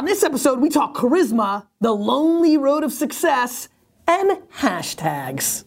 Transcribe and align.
On 0.00 0.06
this 0.06 0.22
episode, 0.22 0.60
we 0.60 0.70
talk 0.70 0.94
charisma, 0.94 1.66
the 1.82 1.92
lonely 1.92 2.56
road 2.56 2.84
of 2.84 2.90
success, 2.90 3.68
and 4.08 4.30
hashtags. 4.56 5.64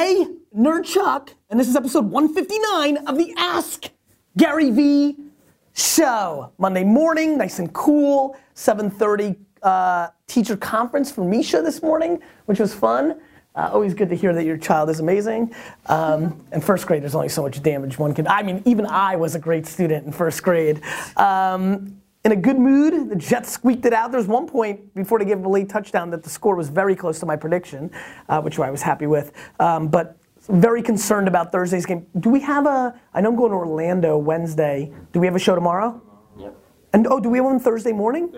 Gary 0.00 0.24
Vaynerchuk, 0.56 1.34
and 1.50 1.60
this 1.60 1.68
is 1.68 1.76
episode 1.76 2.06
159 2.06 3.06
of 3.06 3.18
the 3.18 3.34
Ask 3.36 3.90
Gary 4.38 4.70
Vee 4.70 5.14
Show. 5.74 6.50
Monday 6.56 6.84
morning, 6.84 7.36
nice 7.36 7.58
and 7.58 7.70
cool, 7.74 8.34
7.30 8.54 9.36
uh, 9.62 10.08
teacher 10.26 10.56
conference 10.56 11.12
for 11.12 11.22
Misha 11.22 11.60
this 11.60 11.82
morning, 11.82 12.18
which 12.46 12.58
was 12.58 12.74
fun. 12.74 13.20
Uh, 13.54 13.68
always 13.74 13.92
good 13.92 14.08
to 14.08 14.16
hear 14.16 14.32
that 14.32 14.46
your 14.46 14.56
child 14.56 14.88
is 14.88 15.00
amazing. 15.00 15.54
Um, 15.84 16.46
and 16.50 16.64
first 16.64 16.86
grade, 16.86 17.02
there's 17.02 17.14
only 17.14 17.28
so 17.28 17.42
much 17.42 17.62
damage 17.62 17.98
one 17.98 18.14
can. 18.14 18.26
I 18.26 18.42
mean, 18.42 18.62
even 18.64 18.86
I 18.86 19.16
was 19.16 19.34
a 19.34 19.38
great 19.38 19.66
student 19.66 20.06
in 20.06 20.12
first 20.12 20.42
grade. 20.42 20.80
Um, 21.18 21.99
in 22.24 22.32
a 22.32 22.36
good 22.36 22.58
mood, 22.58 23.08
the 23.08 23.16
Jets 23.16 23.50
squeaked 23.50 23.86
it 23.86 23.92
out. 23.92 24.12
There's 24.12 24.26
one 24.26 24.46
point 24.46 24.94
before 24.94 25.18
they 25.18 25.24
gave 25.24 25.42
a 25.42 25.48
late 25.48 25.68
touchdown 25.68 26.10
that 26.10 26.22
the 26.22 26.30
score 26.30 26.54
was 26.54 26.68
very 26.68 26.94
close 26.94 27.18
to 27.20 27.26
my 27.26 27.36
prediction, 27.36 27.90
uh, 28.28 28.40
which 28.42 28.58
I 28.58 28.70
was 28.70 28.82
happy 28.82 29.06
with. 29.06 29.32
Um, 29.58 29.88
but 29.88 30.18
very 30.48 30.82
concerned 30.82 31.28
about 31.28 31.52
Thursday's 31.52 31.86
game. 31.86 32.06
Do 32.18 32.28
we 32.28 32.40
have 32.40 32.66
a? 32.66 32.98
I 33.14 33.20
know 33.20 33.30
I'm 33.30 33.36
going 33.36 33.52
to 33.52 33.56
Orlando 33.56 34.18
Wednesday. 34.18 34.92
Do 35.12 35.20
we 35.20 35.26
have 35.26 35.36
a 35.36 35.38
show 35.38 35.54
tomorrow? 35.54 36.02
And 36.92 37.06
oh, 37.06 37.20
do 37.20 37.28
we 37.28 37.38
have 37.38 37.44
one 37.44 37.60
Thursday 37.60 37.92
morning? 37.92 38.32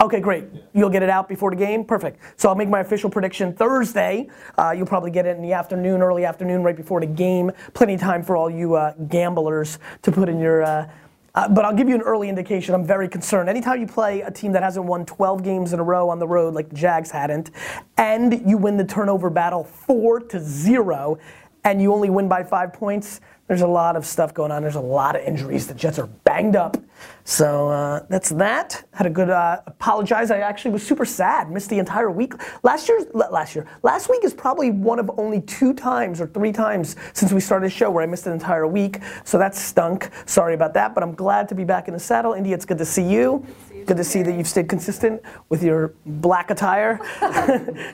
Okay, 0.00 0.20
great. 0.20 0.44
You'll 0.72 0.90
get 0.90 1.02
it 1.02 1.10
out 1.10 1.28
before 1.28 1.50
the 1.50 1.56
game? 1.56 1.84
Perfect. 1.84 2.18
So 2.36 2.48
I'll 2.48 2.54
make 2.54 2.70
my 2.70 2.80
official 2.80 3.10
prediction 3.10 3.52
Thursday. 3.52 4.28
Uh, 4.56 4.70
you'll 4.70 4.86
probably 4.86 5.10
get 5.10 5.26
it 5.26 5.36
in 5.36 5.42
the 5.42 5.52
afternoon, 5.52 6.00
early 6.00 6.24
afternoon, 6.24 6.62
right 6.62 6.76
before 6.76 7.00
the 7.00 7.06
game. 7.06 7.52
Plenty 7.74 7.94
of 7.94 8.00
time 8.00 8.22
for 8.22 8.36
all 8.36 8.48
you 8.48 8.74
uh, 8.74 8.94
gamblers 9.08 9.78
to 10.02 10.10
put 10.10 10.28
in 10.28 10.40
your. 10.40 10.90
Uh, 11.34 11.48
but 11.48 11.64
I'll 11.64 11.74
give 11.74 11.88
you 11.88 11.94
an 11.94 12.00
early 12.02 12.28
indication. 12.28 12.74
I'm 12.74 12.84
very 12.84 13.08
concerned. 13.08 13.48
Anytime 13.48 13.80
you 13.80 13.86
play 13.86 14.20
a 14.22 14.30
team 14.30 14.52
that 14.52 14.62
hasn't 14.62 14.84
won 14.86 15.06
12 15.06 15.42
games 15.42 15.72
in 15.72 15.78
a 15.78 15.82
row 15.82 16.08
on 16.08 16.18
the 16.18 16.26
road, 16.26 16.54
like 16.54 16.68
the 16.68 16.74
Jags 16.74 17.10
hadn't, 17.10 17.50
and 17.96 18.48
you 18.48 18.58
win 18.58 18.76
the 18.76 18.84
turnover 18.84 19.30
battle 19.30 19.64
four 19.64 20.20
to 20.20 20.40
zero, 20.40 21.18
and 21.64 21.80
you 21.80 21.92
only 21.92 22.10
win 22.10 22.28
by 22.28 22.42
five 22.42 22.72
points, 22.72 23.20
there's 23.50 23.62
a 23.62 23.66
lot 23.66 23.96
of 23.96 24.06
stuff 24.06 24.32
going 24.32 24.52
on. 24.52 24.62
There's 24.62 24.76
a 24.76 24.80
lot 24.80 25.16
of 25.16 25.22
injuries. 25.22 25.66
The 25.66 25.74
Jets 25.74 25.98
are 25.98 26.06
banged 26.06 26.54
up. 26.54 26.76
So 27.24 27.68
uh, 27.68 28.06
that's 28.08 28.28
that. 28.28 28.84
Had 28.92 29.08
a 29.08 29.10
good 29.10 29.28
uh, 29.28 29.60
apologize. 29.66 30.30
I 30.30 30.38
actually 30.38 30.70
was 30.70 30.86
super 30.86 31.04
sad. 31.04 31.50
Missed 31.50 31.68
the 31.68 31.80
entire 31.80 32.12
week. 32.12 32.34
Last 32.62 32.88
year, 32.88 33.04
last 33.12 33.56
year, 33.56 33.66
last 33.82 34.08
week 34.08 34.22
is 34.22 34.32
probably 34.32 34.70
one 34.70 35.00
of 35.00 35.10
only 35.18 35.40
two 35.40 35.74
times 35.74 36.20
or 36.20 36.28
three 36.28 36.52
times 36.52 36.94
since 37.12 37.32
we 37.32 37.40
started 37.40 37.66
the 37.66 37.70
show 37.74 37.90
where 37.90 38.04
I 38.04 38.06
missed 38.06 38.28
an 38.28 38.32
entire 38.34 38.68
week. 38.68 38.98
So 39.24 39.36
that 39.38 39.56
stunk. 39.56 40.10
Sorry 40.26 40.54
about 40.54 40.72
that. 40.74 40.94
But 40.94 41.02
I'm 41.02 41.16
glad 41.16 41.48
to 41.48 41.56
be 41.56 41.64
back 41.64 41.88
in 41.88 41.94
the 41.94 41.98
saddle. 41.98 42.34
India, 42.34 42.54
it's 42.54 42.64
good 42.64 42.78
to 42.78 42.86
see 42.86 43.02
you. 43.02 43.44
Good 43.84 43.96
to 43.96 44.04
see 44.04 44.22
that 44.22 44.36
you've 44.36 44.46
stayed 44.46 44.68
consistent 44.68 45.22
with 45.48 45.64
your 45.64 45.94
black 46.06 46.52
attire. 46.52 47.00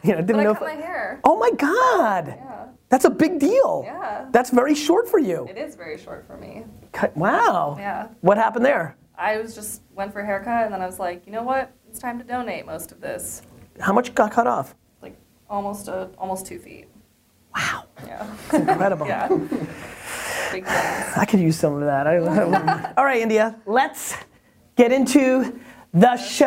you 0.04 0.12
know, 0.12 0.20
didn't 0.20 0.26
But 0.26 0.36
I 0.36 0.44
know. 0.44 0.52
cut 0.54 0.62
my 0.64 0.72
hair. 0.72 1.18
Oh 1.24 1.38
my 1.38 1.50
God. 1.52 2.26
Yeah. 2.36 2.65
That's 2.88 3.04
a 3.04 3.10
big 3.10 3.38
deal. 3.38 3.82
Yeah. 3.84 4.26
That's 4.30 4.50
very 4.50 4.74
short 4.74 5.08
for 5.08 5.18
you. 5.18 5.46
It 5.48 5.58
is 5.58 5.74
very 5.74 5.98
short 5.98 6.26
for 6.26 6.36
me. 6.36 6.64
Wow. 7.14 7.76
Yeah. 7.78 8.08
What 8.20 8.38
happened 8.38 8.64
there? 8.64 8.96
I 9.18 9.38
was 9.38 9.54
just 9.54 9.82
went 9.94 10.12
for 10.12 10.20
a 10.20 10.26
haircut 10.26 10.64
and 10.64 10.72
then 10.72 10.80
I 10.82 10.86
was 10.86 10.98
like, 10.98 11.26
you 11.26 11.32
know 11.32 11.42
what? 11.42 11.72
It's 11.88 11.98
time 11.98 12.18
to 12.18 12.24
donate 12.24 12.66
most 12.66 12.92
of 12.92 13.00
this. 13.00 13.42
How 13.80 13.92
much 13.92 14.14
got 14.14 14.30
cut 14.30 14.46
off? 14.46 14.74
Like 15.02 15.16
almost 15.50 15.88
a 15.88 16.10
almost 16.18 16.46
two 16.46 16.58
feet. 16.58 16.88
Wow. 17.54 17.84
Yeah. 18.06 18.26
Incredible. 18.52 19.06
yeah. 19.08 19.28
Big 19.28 20.64
things. 20.64 21.16
I 21.16 21.24
could 21.28 21.40
use 21.40 21.56
some 21.58 21.74
of 21.74 21.80
that. 21.80 22.06
I, 22.06 22.18
all 22.96 23.04
right, 23.04 23.20
India, 23.20 23.58
let's 23.66 24.14
get 24.76 24.92
into 24.92 25.58
the 25.92 26.16
show. 26.18 26.44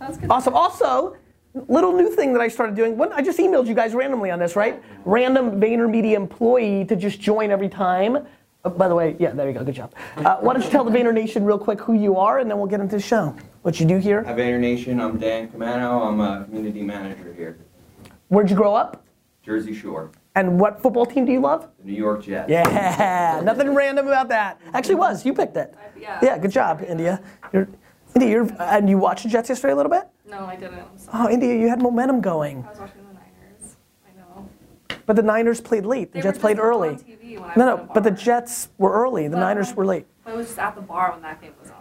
That 0.00 0.08
was 0.08 0.18
good. 0.18 0.30
Awesome. 0.30 0.54
Also, 0.54 1.16
little 1.54 1.92
new 1.92 2.10
thing 2.14 2.32
that 2.32 2.40
I 2.40 2.48
started 2.48 2.74
doing. 2.76 2.96
When, 2.96 3.12
I 3.12 3.22
just 3.22 3.38
emailed 3.38 3.66
you 3.66 3.74
guys 3.74 3.94
randomly 3.94 4.30
on 4.30 4.38
this, 4.38 4.56
right? 4.56 4.82
Random 5.04 5.60
VaynerMedia 5.60 6.14
employee 6.14 6.84
to 6.86 6.96
just 6.96 7.20
join 7.20 7.50
every 7.50 7.68
time. 7.68 8.26
Oh, 8.64 8.70
by 8.70 8.86
the 8.88 8.94
way, 8.94 9.16
yeah, 9.18 9.30
there 9.30 9.48
you 9.48 9.54
go. 9.54 9.64
Good 9.64 9.74
job. 9.74 9.92
Uh, 10.16 10.36
why 10.36 10.52
don't 10.54 10.64
you 10.64 10.70
tell 10.70 10.84
the 10.84 10.90
Vayner 10.90 11.12
Nation 11.12 11.44
real 11.44 11.58
quick 11.58 11.80
who 11.80 11.94
you 11.94 12.16
are, 12.16 12.38
and 12.38 12.48
then 12.50 12.58
we'll 12.58 12.68
get 12.68 12.80
into 12.80 12.94
the 12.96 13.02
show. 13.02 13.34
What 13.62 13.80
you 13.80 13.86
do 13.86 13.98
here? 13.98 14.22
Hi, 14.22 14.32
Vayner 14.32 14.60
Nation. 14.60 15.00
I'm 15.00 15.18
Dan 15.18 15.48
Camano. 15.48 16.06
I'm 16.06 16.20
a 16.20 16.44
community 16.44 16.82
manager 16.82 17.32
here, 17.34 17.58
Where'd 18.28 18.48
you 18.48 18.56
grow 18.56 18.74
up? 18.74 19.04
Jersey 19.42 19.74
Shore, 19.74 20.12
And 20.36 20.60
what 20.60 20.80
football 20.80 21.04
team 21.04 21.24
do 21.26 21.32
you 21.32 21.40
love? 21.40 21.68
the 21.80 21.84
New 21.90 21.96
York 21.96 22.22
Jets. 22.22 22.48
Yeah, 22.48 23.40
nothing 23.44 23.74
random 23.74 24.06
about 24.06 24.28
that. 24.28 24.60
Actually, 24.72 24.94
was 24.94 25.26
you 25.26 25.34
picked 25.34 25.56
it? 25.56 25.74
Yeah. 26.00 26.20
Yeah, 26.22 26.38
good 26.38 26.52
job, 26.52 26.82
India. 26.86 27.20
You're, 27.52 27.68
India, 28.14 28.30
you're, 28.30 28.48
and 28.60 28.88
you 28.88 28.98
watched 28.98 29.24
the 29.24 29.28
Jets 29.28 29.48
yesterday 29.48 29.72
a 29.72 29.76
little 29.76 29.90
bit. 29.90 30.04
No, 30.28 30.46
I 30.46 30.56
didn't. 30.56 30.82
Oh, 31.12 31.28
India, 31.28 31.54
you 31.54 31.68
had 31.68 31.82
momentum 31.82 32.20
going, 32.20 32.64
I 32.64 32.70
was 32.70 32.78
watching 32.78 32.96
the 33.08 33.14
Niners. 33.14 33.76
I 34.06 34.18
know. 34.18 34.48
but 35.06 35.16
the 35.16 35.22
Niners 35.22 35.60
played 35.60 35.84
late. 35.84 36.12
The 36.12 36.18
They 36.18 36.22
Jets 36.22 36.38
played 36.38 36.58
early. 36.58 36.90
TV 36.90 37.38
when 37.40 37.50
I 37.50 37.54
No, 37.56 37.76
no, 37.76 37.88
but 37.92 38.02
the. 38.04 38.10
Jets 38.10 38.68
were 38.78 38.92
early. 38.92 39.28
The 39.28 39.36
Well, 39.36 39.46
Niners 39.46 39.74
were 39.74 39.84
late. 39.84 40.06
I 40.24 40.32
was 40.34 40.46
just 40.46 40.58
at 40.58 40.74
the 40.74 40.80
bar 40.80 41.12
when 41.12 41.22
that 41.22 41.40
game 41.42 41.52
was 41.60 41.70
on. 41.70 41.76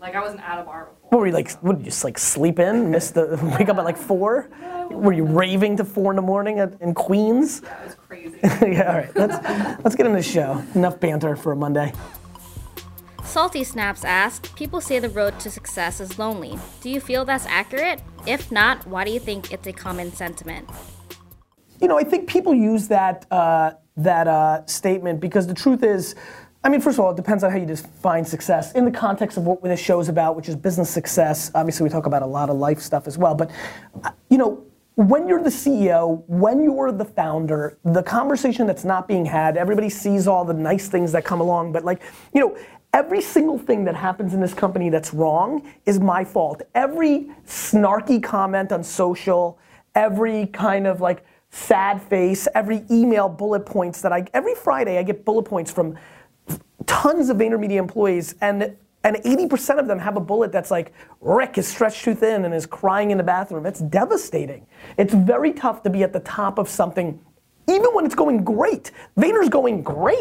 Like 0.00 0.14
I 0.14 0.20
wasn't 0.20 0.42
at 0.48 0.60
a 0.60 0.62
bar 0.62 0.84
before. 0.84 1.08
What 1.10 1.18
were 1.20 1.26
you 1.26 1.32
like? 1.32 1.50
so- 1.50 1.58
What 1.62 1.72
did 1.76 1.80
you 1.80 1.90
just 1.90 2.04
like 2.04 2.18
sleep 2.18 2.58
in? 2.60 2.90
Miss 2.90 3.10
the 3.10 3.36
wake 3.58 3.68
up 3.68 3.78
at 3.78 3.84
like 3.84 3.96
four? 3.96 4.48
Were 4.90 5.12
you 5.12 5.24
raving 5.24 5.76
to 5.78 5.84
four 5.84 6.12
in 6.12 6.16
the 6.16 6.22
morning 6.22 6.60
at, 6.60 6.80
in 6.80 6.94
Queens? 6.94 7.60
Yeah, 7.62 7.80
it 7.82 7.84
was 7.86 7.94
crazy. 7.96 8.38
yeah, 8.42 8.90
all 8.90 8.96
right. 8.98 9.16
Let's 9.16 9.84
let's 9.84 9.96
get 9.96 10.06
into 10.06 10.16
the 10.18 10.22
show. 10.22 10.62
Enough 10.74 10.98
banter 11.00 11.34
for 11.36 11.52
a 11.52 11.56
Monday. 11.56 11.92
Salty 13.28 13.62
Snaps 13.62 14.04
asks, 14.04 14.50
People 14.56 14.80
say 14.80 14.98
the 14.98 15.08
road 15.08 15.38
to 15.40 15.50
success 15.50 16.00
is 16.00 16.18
lonely. 16.18 16.58
Do 16.80 16.90
you 16.90 17.00
feel 17.00 17.24
that's 17.24 17.46
accurate? 17.46 18.02
If 18.26 18.50
not, 18.50 18.86
why 18.86 19.04
do 19.04 19.10
you 19.10 19.20
think 19.20 19.52
it's 19.52 19.66
a 19.66 19.72
common 19.72 20.12
sentiment? 20.12 20.68
you 21.80 21.88
know, 21.88 21.98
I 21.98 22.04
think 22.04 22.28
people 22.28 22.54
use 22.54 22.88
that 22.88 23.26
uh, 23.30 23.72
that 23.96 24.28
uh, 24.28 24.64
statement 24.66 25.20
because 25.20 25.46
the 25.46 25.54
truth 25.54 25.82
is, 25.82 26.14
I 26.64 26.68
mean, 26.68 26.80
first 26.80 26.98
of 26.98 27.04
all, 27.04 27.10
it 27.10 27.16
depends 27.16 27.44
on 27.44 27.50
how 27.50 27.58
you 27.58 27.66
define 27.66 28.24
success 28.24 28.72
in 28.72 28.84
the 28.84 28.90
context 28.90 29.36
of 29.36 29.44
what 29.44 29.62
this 29.62 29.80
show 29.80 30.00
is 30.00 30.08
about, 30.08 30.36
which 30.36 30.48
is 30.48 30.56
business 30.56 30.90
success. 30.90 31.50
Obviously, 31.54 31.84
we 31.84 31.90
talk 31.90 32.06
about 32.06 32.22
a 32.22 32.26
lot 32.26 32.50
of 32.50 32.56
life 32.56 32.80
stuff 32.80 33.06
as 33.06 33.18
well, 33.18 33.34
but 33.34 33.50
uh, 34.04 34.10
you 34.30 34.38
know. 34.38 34.64
When 34.94 35.28
you're 35.28 35.44
the 35.44 35.48
CEO, 35.48 36.24
when 36.26 36.60
you're 36.60 36.90
the 36.90 37.04
founder, 37.04 37.78
the 37.84 38.02
conversation 38.02 38.66
that's 38.66 38.84
not 38.84 39.06
being 39.06 39.24
had, 39.24 39.56
everybody 39.56 39.88
sees 39.88 40.26
all 40.26 40.44
the 40.44 40.52
nice 40.52 40.88
things 40.88 41.12
that 41.12 41.24
come 41.24 41.40
along, 41.40 41.70
but 41.70 41.84
like, 41.84 42.02
you 42.34 42.40
know, 42.40 42.58
every 42.92 43.20
single 43.20 43.58
thing 43.58 43.84
that 43.84 43.94
happens 43.94 44.34
in 44.34 44.40
this 44.40 44.54
company 44.54 44.90
that's 44.90 45.12
wrong 45.12 45.62
is 45.86 46.00
my 46.00 46.24
fault. 46.24 46.62
Every 46.74 47.30
snarky 47.46 48.22
comment 48.22 48.72
on 48.72 48.82
social, 48.82 49.58
every 49.94 50.46
kind 50.46 50.86
of 50.86 51.00
like 51.00 51.24
sad 51.50 52.02
face, 52.02 52.48
every 52.54 52.84
email 52.90 53.28
bullet 53.28 53.64
points 53.64 54.02
that 54.02 54.12
I 54.12 54.26
every 54.34 54.54
Friday 54.54 54.98
I 54.98 55.02
get 55.02 55.24
bullet 55.24 55.44
points 55.44 55.72
from 55.72 55.96
tons 56.86 57.28
of 57.28 57.36
VaynerMedia 57.36 57.76
employees 57.76 58.34
and 58.40 58.76
and 59.04 59.16
80% 59.16 59.78
of 59.78 59.86
them 59.86 59.98
have 60.00 60.16
a 60.16 60.20
bullet 60.20 60.50
that's 60.50 60.72
like 60.72 60.92
Rick 61.20 61.56
is 61.56 61.68
stretched 61.68 62.02
too 62.04 62.14
thin 62.14 62.44
and 62.44 62.52
is 62.52 62.66
crying 62.66 63.12
in 63.12 63.16
the 63.16 63.24
bathroom. 63.24 63.64
It's 63.64 63.78
devastating. 63.80 64.66
It's 64.98 65.14
very 65.14 65.52
tough 65.52 65.82
to 65.84 65.90
be 65.90 66.02
at 66.02 66.12
the 66.12 66.20
top 66.20 66.58
of 66.58 66.68
something 66.68 67.20
even 67.68 67.90
when 67.92 68.04
it's 68.04 68.14
going 68.14 68.42
great. 68.44 68.90
Vayner's 69.16 69.48
going 69.48 69.82
great. 69.82 70.18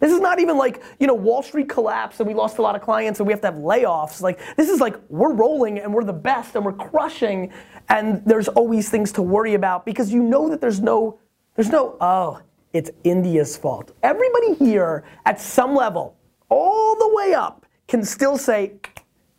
This 0.00 0.12
is 0.12 0.20
not 0.20 0.38
even 0.40 0.56
like, 0.56 0.82
you 1.00 1.06
know, 1.06 1.14
Wall 1.14 1.42
Street 1.42 1.68
collapsed 1.68 2.20
and 2.20 2.28
we 2.28 2.34
lost 2.34 2.58
a 2.58 2.62
lot 2.62 2.76
of 2.76 2.82
clients 2.82 3.20
and 3.20 3.26
we 3.26 3.32
have 3.32 3.40
to 3.40 3.46
have 3.48 3.56
layoffs. 3.56 4.20
Like, 4.20 4.40
this 4.56 4.68
is 4.68 4.80
like, 4.80 4.96
we're 5.08 5.32
rolling 5.32 5.78
and 5.78 5.92
we're 5.92 6.04
the 6.04 6.12
best 6.12 6.54
and 6.54 6.64
we're 6.64 6.72
crushing 6.72 7.52
and 7.88 8.22
there's 8.24 8.48
always 8.48 8.88
things 8.88 9.12
to 9.12 9.22
worry 9.22 9.54
about 9.54 9.86
because 9.86 10.12
you 10.12 10.22
know 10.22 10.48
that 10.48 10.60
there's 10.60 10.80
no, 10.80 11.18
there's 11.54 11.70
no, 11.70 11.96
oh, 12.00 12.40
it's 12.72 12.90
India's 13.04 13.56
fault. 13.56 13.92
Everybody 14.02 14.54
here 14.54 15.04
at 15.24 15.40
some 15.40 15.74
level, 15.74 16.16
all 16.48 16.96
the 16.96 17.14
way 17.14 17.32
up, 17.32 17.64
can 17.88 18.04
still 18.04 18.36
say, 18.36 18.72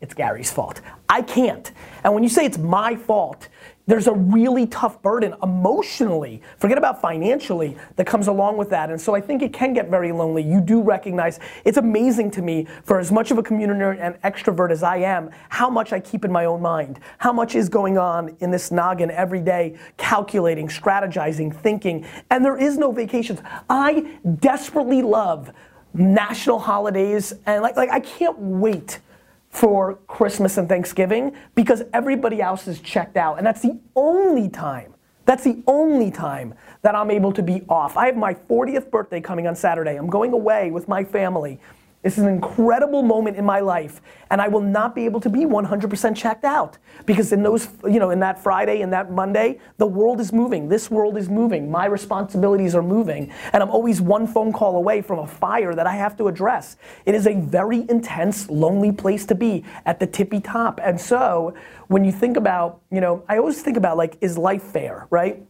it's 0.02 0.14
Gary's 0.14 0.52
fault. 0.52 0.82
I 1.10 1.22
can't. 1.22 1.72
And 2.04 2.14
when 2.14 2.24
you 2.24 2.30
say 2.30 2.46
it's 2.46 2.58
my 2.58 2.96
fault, 2.96 3.50
there's 3.88 4.08
a 4.08 4.14
really 4.14 4.68
tough 4.68 5.02
burden 5.02 5.34
emotionally, 5.42 6.42
forget 6.58 6.78
about 6.78 7.02
financially, 7.02 7.78
that 7.96 8.06
comes 8.06 8.28
along 8.28 8.58
with 8.58 8.70
that. 8.70 8.90
And 8.90 9.00
so 9.00 9.16
I 9.16 9.22
think 9.22 9.42
it 9.42 9.54
can 9.54 9.74
get 9.74 9.90
very 9.90 10.12
lonely. 10.12 10.44
You 10.44 10.60
do 10.62 10.82
recognize, 10.82 11.40
it's 11.64 11.78
amazing 11.78 12.32
to 12.32 12.42
me, 12.42 12.68
for 12.84 13.00
as 13.00 13.12
much 13.12 13.32
of 13.32 13.38
a 13.38 13.44
communicator 13.44 13.92
and 13.92 14.22
extrovert 14.22 14.72
as 14.72 14.84
I 14.84 14.98
am, 14.98 15.32
how 15.50 15.70
much 15.70 15.94
I 15.94 16.00
keep 16.02 16.26
in 16.26 16.32
my 16.32 16.46
own 16.46 16.62
mind. 16.62 17.00
How 17.18 17.32
much 17.32 17.56
is 17.56 17.70
going 17.70 17.98
on 17.98 18.36
in 18.42 18.52
this 18.52 18.72
noggin 18.72 19.10
every 19.10 19.42
day, 19.42 19.78
calculating, 19.96 20.68
strategizing, 20.68 21.56
thinking. 21.56 22.06
And 22.30 22.44
there 22.44 22.58
is 22.58 22.78
no 22.78 22.92
vacations. 22.92 23.42
I 23.70 24.18
desperately 24.40 25.02
love 25.02 25.52
national 25.94 26.60
holidays 26.60 27.34
and 27.46 27.62
like, 27.64 27.78
like 27.78 27.90
I 27.90 28.02
can't 28.02 28.38
wait 28.38 29.00
for 29.50 29.96
Christmas 30.08 30.58
and 30.58 30.68
Thanksgiving 30.70 31.36
because 31.56 31.84
everybody 31.94 32.42
else 32.42 32.68
is 32.68 32.80
checked 32.80 33.18
out. 33.18 33.38
And 33.38 33.48
that's 33.48 33.62
the 33.62 33.80
only 33.96 34.50
time, 34.50 34.94
that's 35.26 35.44
the 35.44 35.62
only 35.68 36.12
time 36.12 36.54
that 36.82 36.96
I'm 36.96 37.12
able 37.12 37.32
to 37.34 37.44
be 37.44 37.64
off. 37.70 37.98
I 37.98 38.08
have 38.08 38.18
my 38.18 38.34
40th 38.34 38.92
birthday 38.92 39.22
coming 39.22 39.48
on 39.48 39.56
Saturday. 39.56 39.96
I'm 39.96 40.10
going 40.10 40.34
away 40.34 40.72
with 40.72 40.88
my 40.88 41.04
family. 41.04 41.60
This 42.08 42.18
is 42.18 42.24
an 42.24 42.30
incredible 42.30 43.04
moment 43.04 43.36
in 43.36 43.44
my 43.44 43.60
life, 43.60 44.00
and 44.32 44.40
I 44.40 44.48
will 44.48 44.62
not 44.62 44.96
be 44.96 45.04
able 45.04 45.20
to 45.20 45.30
be 45.30 45.40
100% 45.40 46.16
checked 46.16 46.46
out 46.46 46.78
because 47.06 47.34
in 47.34 47.44
those, 47.44 47.68
you 47.84 48.00
know, 48.00 48.12
in 48.12 48.22
that 48.22 48.42
Friday 48.42 48.80
and 48.82 48.94
that 48.94 49.12
Monday, 49.12 49.60
the 49.76 49.88
world 49.88 50.22
is 50.22 50.32
moving. 50.32 50.70
This 50.70 50.90
world 50.90 51.18
is 51.18 51.28
moving. 51.28 51.70
My 51.70 51.86
responsibilities 51.86 52.76
are 52.76 52.82
moving, 52.82 53.30
and 53.52 53.62
I'm 53.62 53.70
always 53.70 54.00
one 54.00 54.26
phone 54.26 54.54
call 54.54 54.78
away 54.78 55.02
from 55.02 55.20
a 55.20 55.28
fire 55.28 55.76
that 55.76 55.86
I 55.86 55.96
have 55.96 56.16
to 56.20 56.30
address. 56.30 56.78
It 57.06 57.14
is 57.14 57.28
a 57.28 57.34
very 57.34 57.86
intense, 57.90 58.50
lonely 58.50 58.94
place 58.94 59.26
to 59.26 59.36
be 59.36 59.66
at 59.86 60.00
the 60.00 60.08
tippy 60.08 60.40
top. 60.40 60.80
And 60.82 61.02
so, 61.02 61.56
when 61.88 62.06
you 62.06 62.14
think 62.14 62.38
about, 62.38 62.80
you 62.90 63.02
know, 63.02 63.26
I 63.28 63.38
always 63.38 63.62
think 63.62 63.76
about 63.76 63.98
like, 63.98 64.18
is 64.22 64.38
life 64.38 64.64
fair, 64.64 65.08
right? 65.10 65.46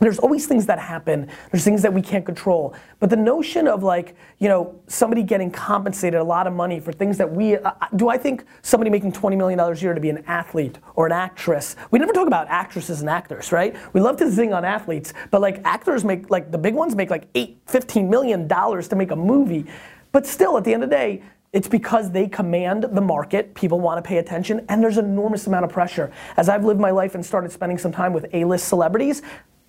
There's 0.00 0.18
always 0.18 0.46
things 0.46 0.66
that 0.66 0.78
happen. 0.78 1.28
There's 1.50 1.64
things 1.64 1.82
that 1.82 1.92
we 1.92 2.02
can't 2.02 2.24
control. 2.24 2.74
But 2.98 3.10
the 3.10 3.16
notion 3.16 3.68
of 3.68 3.82
like 3.82 4.16
you 4.38 4.48
know 4.48 4.80
somebody 4.86 5.22
getting 5.22 5.50
compensated 5.50 6.20
a 6.20 6.24
lot 6.24 6.46
of 6.46 6.52
money 6.52 6.80
for 6.80 6.92
things 6.92 7.18
that 7.18 7.30
we 7.30 7.56
uh, 7.56 7.70
uh 7.80 7.86
do 7.96 8.08
i 8.08 8.18
think 8.18 8.44
somebody 8.62 8.90
making 8.90 9.12
20 9.12 9.36
million 9.36 9.58
dollars 9.58 9.80
a 9.80 9.82
year 9.82 9.94
to 9.94 10.00
be 10.00 10.10
an 10.10 10.24
athlete 10.26 10.78
or 10.96 11.06
an 11.06 11.12
actress? 11.12 11.76
We 11.90 11.98
never 11.98 12.12
talk 12.12 12.26
about 12.26 12.48
actresses 12.48 13.00
and 13.00 13.10
actors 13.10 13.52
right? 13.52 13.76
We 13.92 14.00
love 14.00 14.16
to 14.18 14.30
zing 14.30 14.52
on 14.52 14.64
athletes 14.64 15.14
but 15.30 15.40
like 15.40 15.60
actors 15.64 16.04
make 16.04 16.30
like 16.30 16.50
the 16.50 16.58
big 16.58 16.74
ones 16.74 16.94
make 16.94 17.10
like 17.10 17.28
8 17.34 17.58
15 17.66 18.10
million 18.10 18.48
dollars 18.48 18.88
to 18.88 18.96
make 18.96 19.10
a 19.10 19.16
movie. 19.16 19.66
But 20.12 20.26
still 20.26 20.56
at 20.56 20.64
the 20.64 20.74
end 20.74 20.84
of 20.84 20.90
the 20.90 20.96
day 20.96 21.22
it's 21.54 21.68
because 21.68 22.10
they 22.10 22.26
command 22.26 22.82
the 22.82 23.00
market, 23.00 23.54
people 23.54 23.78
want 23.78 24.02
to 24.02 24.06
pay 24.06 24.18
attention, 24.18 24.66
and 24.68 24.82
there's 24.82 24.98
an 24.98 25.04
enormous 25.04 25.46
amount 25.46 25.64
of 25.64 25.70
pressure. 25.70 26.10
As 26.36 26.48
I've 26.48 26.64
lived 26.64 26.80
my 26.80 26.90
life 26.90 27.14
and 27.14 27.24
started 27.24 27.52
spending 27.52 27.78
some 27.78 27.92
time 27.92 28.12
with 28.12 28.26
A-list 28.32 28.66
celebrities, 28.66 29.22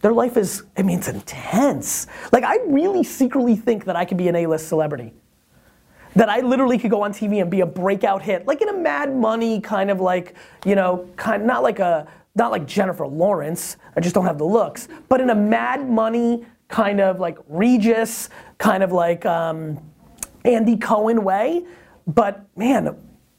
their 0.06 0.13
life 0.13 0.38
is, 0.38 0.62
I 0.78 0.84
mean, 0.84 1.00
it's 1.00 1.07
intense. 1.07 2.06
Like, 2.31 2.44
I 2.44 2.57
really 2.68 3.04
secretly 3.04 3.56
think 3.56 3.86
that 3.86 3.96
I 3.96 4.06
could 4.06 4.18
be 4.18 4.28
an 4.28 4.36
A 4.36 4.46
list 4.46 4.68
celebrity. 4.68 5.16
That 6.16 6.30
I 6.30 6.42
literally 6.42 6.78
could 6.78 6.92
go 6.92 7.02
on 7.02 7.12
TV 7.12 7.42
and 7.42 7.50
be 7.50 7.62
a 7.62 7.66
breakout 7.66 8.22
hit, 8.22 8.46
like 8.46 8.62
in 8.62 8.69
a 8.69 8.78
Mad 8.78 9.16
Money 9.16 9.60
kind 9.60 9.90
of 9.90 10.00
like, 10.00 10.36
you 10.63 10.75
know, 10.75 11.10
kind 11.16 11.48
not 11.48 11.63
like 11.63 11.80
a, 11.80 12.07
not 12.36 12.52
like 12.52 12.68
Jennifer 12.68 13.07
Lawrence. 13.07 13.78
I 13.98 14.00
just 14.00 14.13
don't 14.13 14.28
have 14.28 14.38
the 14.38 14.46
looks, 14.46 14.88
but 15.10 15.22
in 15.22 15.31
a 15.31 15.36
Mad 15.36 15.90
Money 15.90 16.46
kind 16.68 17.01
of 17.01 17.19
like 17.19 17.40
Regis, 17.50 18.30
kind 18.60 18.84
of 18.84 18.92
like 18.92 19.25
um, 19.25 19.80
Andy 20.44 20.78
Cohen 20.78 21.24
way. 21.24 21.66
But 22.06 22.46
man, 22.56 22.96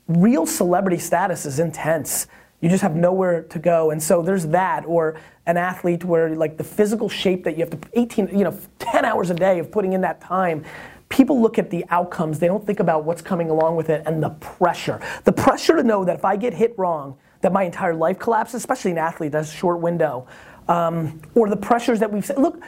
real 0.08 0.46
celebrity 0.46 0.98
status 0.98 1.46
is 1.46 1.60
intense. 1.60 2.26
You 2.60 2.68
just 2.68 2.82
have 2.82 2.96
nowhere 2.96 3.42
to 3.42 3.58
go, 3.58 3.90
and 3.90 4.02
so 4.02 4.22
there's 4.22 4.46
that. 4.46 4.84
Or 4.86 5.16
an 5.46 5.56
athlete 5.56 6.04
where 6.04 6.34
like 6.34 6.56
the 6.56 6.64
physical 6.64 7.08
shape 7.08 7.44
that 7.44 7.56
you 7.56 7.64
have 7.64 7.70
to 7.70 7.88
18 7.94 8.28
you 8.36 8.44
know 8.44 8.58
10 8.80 9.04
hours 9.04 9.30
a 9.30 9.34
day 9.34 9.58
of 9.58 9.70
putting 9.70 9.92
in 9.92 10.00
that 10.00 10.20
time 10.20 10.64
people 11.08 11.40
look 11.40 11.58
at 11.58 11.70
the 11.70 11.84
outcomes. 11.90 12.38
They 12.40 12.48
don't 12.48 12.66
think 12.66 12.80
about 12.80 13.04
what's 13.04 13.22
coming 13.22 13.48
along 13.48 13.76
with 13.76 13.90
it 13.90 14.02
and 14.06 14.20
the 14.20 14.30
pressure. 14.30 15.00
The 15.22 15.30
pressure 15.32 15.76
to 15.76 15.82
know 15.82 16.04
that 16.04 16.16
if 16.16 16.24
i 16.24 16.36
get 16.36 16.52
hit 16.52 16.74
wrong 16.76 17.16
that 17.42 17.52
my 17.52 17.62
entire 17.62 17.94
life 17.94 18.18
collapses 18.18 18.56
especially 18.56 18.90
an 18.90 18.98
athlete 18.98 19.30
that's 19.32 19.52
a 19.52 19.56
short 19.56 19.80
window 19.80 20.26
um, 20.68 21.20
or 21.34 21.48
the 21.48 21.56
pressures 21.56 22.00
that 22.00 22.10
we've 22.10 22.28
look 22.36 22.60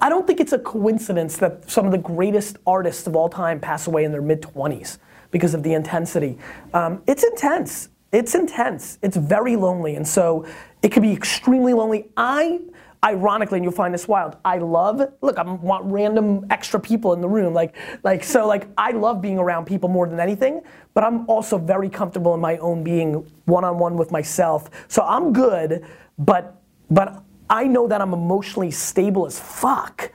i 0.00 0.08
don't 0.08 0.26
think 0.26 0.40
it's 0.40 0.52
a 0.52 0.58
coincidence 0.58 1.36
that 1.36 1.68
some 1.70 1.84
of 1.84 1.92
the 1.92 1.98
greatest 1.98 2.56
artists 2.66 3.06
of 3.06 3.14
all 3.14 3.28
time 3.28 3.60
pass 3.60 3.86
away 3.86 4.04
in 4.04 4.12
their 4.12 4.22
mid-20s 4.22 4.98
because 5.32 5.54
of 5.54 5.62
the 5.62 5.72
intensity. 5.72 6.38
Um, 6.74 7.02
it's 7.06 7.24
intense 7.24 7.88
it's 8.12 8.34
intense. 8.34 8.98
It's 9.02 9.16
very 9.16 9.56
lonely. 9.56 9.96
And 9.96 10.06
so 10.06 10.46
it 10.82 10.92
can 10.92 11.02
be 11.02 11.12
extremely 11.12 11.72
lonely. 11.72 12.10
I, 12.16 12.60
ironically, 13.02 13.58
and 13.58 13.64
you'll 13.64 13.72
find 13.72 13.92
this 13.92 14.06
wild, 14.06 14.36
I 14.44 14.58
love, 14.58 15.00
look, 15.22 15.38
I 15.38 15.42
want 15.42 15.90
random 15.90 16.46
extra 16.50 16.78
people 16.78 17.14
in 17.14 17.20
the 17.20 17.28
room. 17.28 17.54
Like, 17.54 17.74
like, 18.04 18.22
so 18.22 18.46
like, 18.46 18.68
I 18.76 18.92
love 18.92 19.20
being 19.20 19.38
around 19.38 19.64
people 19.64 19.88
more 19.88 20.06
than 20.06 20.20
anything, 20.20 20.60
but 20.94 21.02
I'm 21.02 21.28
also 21.28 21.58
very 21.58 21.88
comfortable 21.88 22.34
in 22.34 22.40
my 22.40 22.58
own 22.58 22.84
being 22.84 23.28
one-on-one 23.46 23.96
with 23.96 24.12
myself. 24.12 24.70
So 24.88 25.02
I'm 25.02 25.32
good, 25.32 25.84
but, 26.18 26.60
but 26.90 27.24
I 27.50 27.64
know 27.64 27.88
that 27.88 28.00
I'm 28.00 28.12
emotionally 28.12 28.70
stable 28.70 29.26
as 29.26 29.40
fuck. 29.40 30.12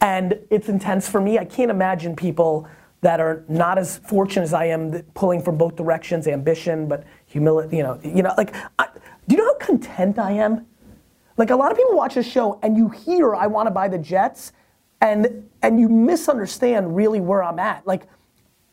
And 0.00 0.38
it's 0.50 0.68
intense 0.68 1.08
for 1.08 1.20
me. 1.20 1.38
I 1.38 1.44
can't 1.44 1.70
imagine 1.70 2.16
people 2.16 2.66
that 3.02 3.20
are 3.20 3.44
not 3.48 3.78
as 3.78 3.98
fortunate 3.98 4.42
as 4.42 4.54
I 4.54 4.66
am, 4.66 5.02
pulling 5.14 5.42
from 5.42 5.58
both 5.58 5.76
directions, 5.76 6.26
ambition, 6.28 6.86
but 6.86 7.04
humility. 7.32 7.78
You 7.78 7.82
know, 7.82 8.00
you 8.04 8.22
know, 8.22 8.34
like, 8.36 8.54
I, 8.78 8.88
do 9.26 9.34
you 9.34 9.36
know 9.36 9.46
how 9.46 9.66
content 9.66 10.18
I 10.18 10.32
am? 10.32 10.66
Like 11.36 11.50
a 11.50 11.56
lot 11.56 11.72
of 11.72 11.78
people 11.78 11.96
watch 11.96 12.14
this 12.14 12.26
show 12.26 12.58
and 12.62 12.76
you 12.76 12.90
hear 12.90 13.34
I 13.34 13.46
want 13.46 13.66
to 13.66 13.70
buy 13.70 13.88
the 13.88 13.98
Jets, 13.98 14.52
and 15.00 15.48
and 15.62 15.80
you 15.80 15.88
misunderstand 15.88 16.94
really 16.94 17.20
where 17.20 17.42
I'm 17.42 17.58
at. 17.58 17.86
Like, 17.86 18.06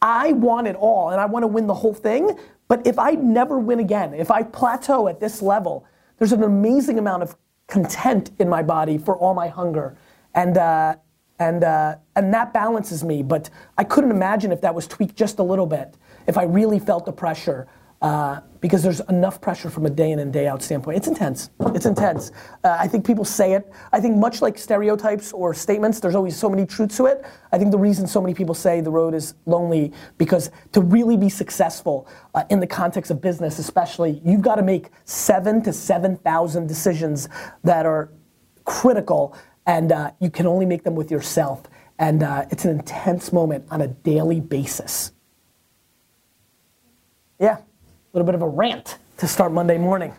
I 0.01 0.33
want 0.33 0.67
it 0.67 0.75
all 0.75 1.09
and 1.09 1.19
I 1.19 1.25
want 1.25 1.43
to 1.43 1.47
win 1.47 1.67
the 1.67 1.73
whole 1.73 1.93
thing. 1.93 2.37
But 2.67 2.85
if 2.85 2.99
I 2.99 3.11
never 3.11 3.57
win 3.57 3.79
again, 3.79 4.13
if 4.13 4.29
I 4.29 4.43
plateau 4.43 5.07
at 5.07 5.19
this 5.19 5.41
level, 5.41 5.85
there's 6.17 6.33
an 6.33 6.43
amazing 6.43 6.99
amount 6.99 7.23
of 7.23 7.35
content 7.67 8.31
in 8.39 8.47
my 8.49 8.61
body 8.61 8.97
for 8.97 9.17
all 9.17 9.33
my 9.33 9.47
hunger. 9.47 9.97
And 10.35 10.57
uh, 10.57 10.95
and, 11.39 11.63
uh, 11.63 11.95
and 12.15 12.33
that 12.33 12.53
balances 12.53 13.03
me. 13.03 13.23
But 13.23 13.49
I 13.77 13.85
couldn't 13.85 14.11
imagine 14.11 14.51
if 14.51 14.61
that 14.61 14.75
was 14.75 14.87
tweaked 14.87 15.15
just 15.15 15.39
a 15.39 15.43
little 15.43 15.65
bit, 15.65 15.95
if 16.27 16.37
I 16.37 16.43
really 16.43 16.79
felt 16.79 17.05
the 17.05 17.13
pressure. 17.13 17.67
Uh, 18.01 18.39
because 18.61 18.81
there's 18.81 19.01
enough 19.09 19.41
pressure 19.41 19.69
from 19.69 19.85
a 19.85 19.89
day 19.89 20.11
in 20.11 20.19
and 20.19 20.31
day 20.31 20.47
out 20.47 20.61
standpoint. 20.61 20.95
It's 20.97 21.07
intense. 21.07 21.49
It's 21.75 21.85
intense. 21.85 22.31
Uh, 22.63 22.77
I 22.79 22.87
think 22.87 23.05
people 23.05 23.25
say 23.25 23.53
it. 23.53 23.71
I 23.91 23.99
think 23.99 24.17
much 24.17 24.41
like 24.41 24.57
stereotypes 24.57 25.33
or 25.33 25.53
statements, 25.53 25.99
there's 25.99 26.15
always 26.15 26.35
so 26.35 26.49
many 26.49 26.65
truths 26.65 26.95
to 26.97 27.05
it. 27.07 27.25
I 27.51 27.57
think 27.57 27.71
the 27.71 27.77
reason 27.77 28.07
so 28.07 28.21
many 28.21 28.33
people 28.33 28.55
say 28.55 28.79
the 28.79 28.91
road 28.91 29.13
is 29.13 29.35
lonely 29.45 29.91
because 30.17 30.49
to 30.71 30.81
really 30.81 31.17
be 31.17 31.29
successful 31.29 32.07
uh, 32.35 32.43
in 32.49 32.59
the 32.61 32.67
context 32.67 33.11
of 33.11 33.21
business, 33.21 33.59
especially, 33.59 34.21
you've 34.23 34.41
got 34.41 34.55
to 34.55 34.63
make 34.63 34.89
seven 35.05 35.61
to 35.63 35.73
seven 35.73 36.15
thousand 36.17 36.67
decisions 36.67 37.27
that 37.63 37.85
are 37.85 38.09
critical 38.63 39.35
and 39.65 39.91
uh, 39.91 40.11
you 40.19 40.29
can 40.29 40.47
only 40.47 40.65
make 40.65 40.83
them 40.83 40.95
with 40.95 41.11
yourself. 41.11 41.63
And 41.97 42.23
uh, 42.23 42.45
it's 42.49 42.63
an 42.63 42.71
intense 42.71 43.33
moment 43.33 43.65
on 43.69 43.81
a 43.81 43.87
daily 43.87 44.39
basis. 44.39 45.11
Yeah, 47.39 47.57
little 48.19 48.33
bit 48.33 48.35
of 48.35 48.41
a 48.41 48.49
rant 48.49 48.97
to 49.17 49.27
start 49.27 49.53
Monday 49.53 49.77
morning. 49.77 50.13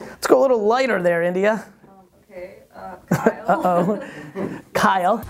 Let's 0.00 0.26
go 0.26 0.40
a 0.40 0.42
little 0.42 0.64
lighter 0.64 1.00
there, 1.00 1.22
India. 1.22 1.64
Um, 1.88 2.06
okay, 2.28 2.58
uh, 2.74 2.96
Kyle. 3.06 3.44
Uh-oh. 3.48 4.60
Kyle. 4.72 5.24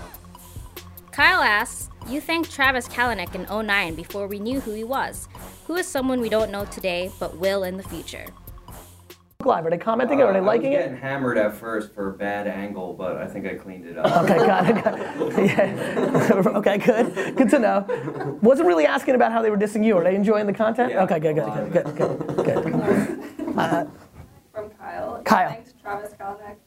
Kyle 1.11 1.41
asks, 1.41 1.89
You 2.07 2.19
thanked 2.19 2.51
Travis 2.51 2.87
Kalanick 2.87 3.35
in 3.35 3.67
09 3.67 3.93
before 3.93 4.25
we 4.27 4.39
knew 4.39 4.59
who 4.59 4.73
he 4.73 4.83
was. 4.83 5.27
Who 5.67 5.75
is 5.75 5.87
someone 5.87 6.19
we 6.19 6.29
don't 6.29 6.51
know 6.51 6.65
today 6.65 7.11
but 7.19 7.37
will 7.37 7.63
in 7.63 7.77
the 7.77 7.83
future? 7.83 8.25
Live? 9.43 9.65
Are 9.65 9.69
they 9.69 9.77
commenting 9.77 10.21
uh, 10.21 10.25
it? 10.25 10.29
Are 10.29 10.33
they 10.33 10.41
liking 10.41 10.73
it? 10.73 10.75
I 10.75 10.77
was 10.77 10.85
getting 10.85 11.01
hammered 11.01 11.37
at 11.37 11.55
first 11.55 11.93
for 11.93 12.09
a 12.09 12.13
bad 12.13 12.47
angle, 12.47 12.93
but 12.93 13.17
I 13.17 13.27
think 13.27 13.45
I 13.45 13.55
cleaned 13.55 13.85
it 13.85 13.97
up. 13.97 14.05
okay, 14.23 14.37
got 14.37 14.69
it. 14.69 14.83
Got 14.83 14.99
it. 14.99 15.05
Yeah. 15.45 16.41
okay, 16.57 16.77
good. 16.77 17.35
Good 17.35 17.49
to 17.49 17.59
know. 17.59 18.39
Wasn't 18.41 18.67
really 18.67 18.85
asking 18.85 19.15
about 19.15 19.31
how 19.31 19.41
they 19.41 19.49
were 19.49 19.57
dissing 19.57 19.85
you. 19.85 19.97
Are 19.97 20.03
they 20.03 20.15
enjoying 20.15 20.47
the 20.47 20.53
content? 20.53 20.91
Yeah, 20.91 21.03
okay, 21.03 21.19
good, 21.19 21.35
good, 21.35 21.73
good, 21.73 21.83
good, 21.83 21.97
good, 21.97 22.45
good, 22.45 22.63
good. 22.63 23.57
Uh, 23.57 23.85
From 24.53 24.69
Kyle. 24.71 25.21
Kyle. 25.23 25.49
Thanks, 25.49 25.73
Travis 25.81 26.13
Kalanick. 26.19 26.57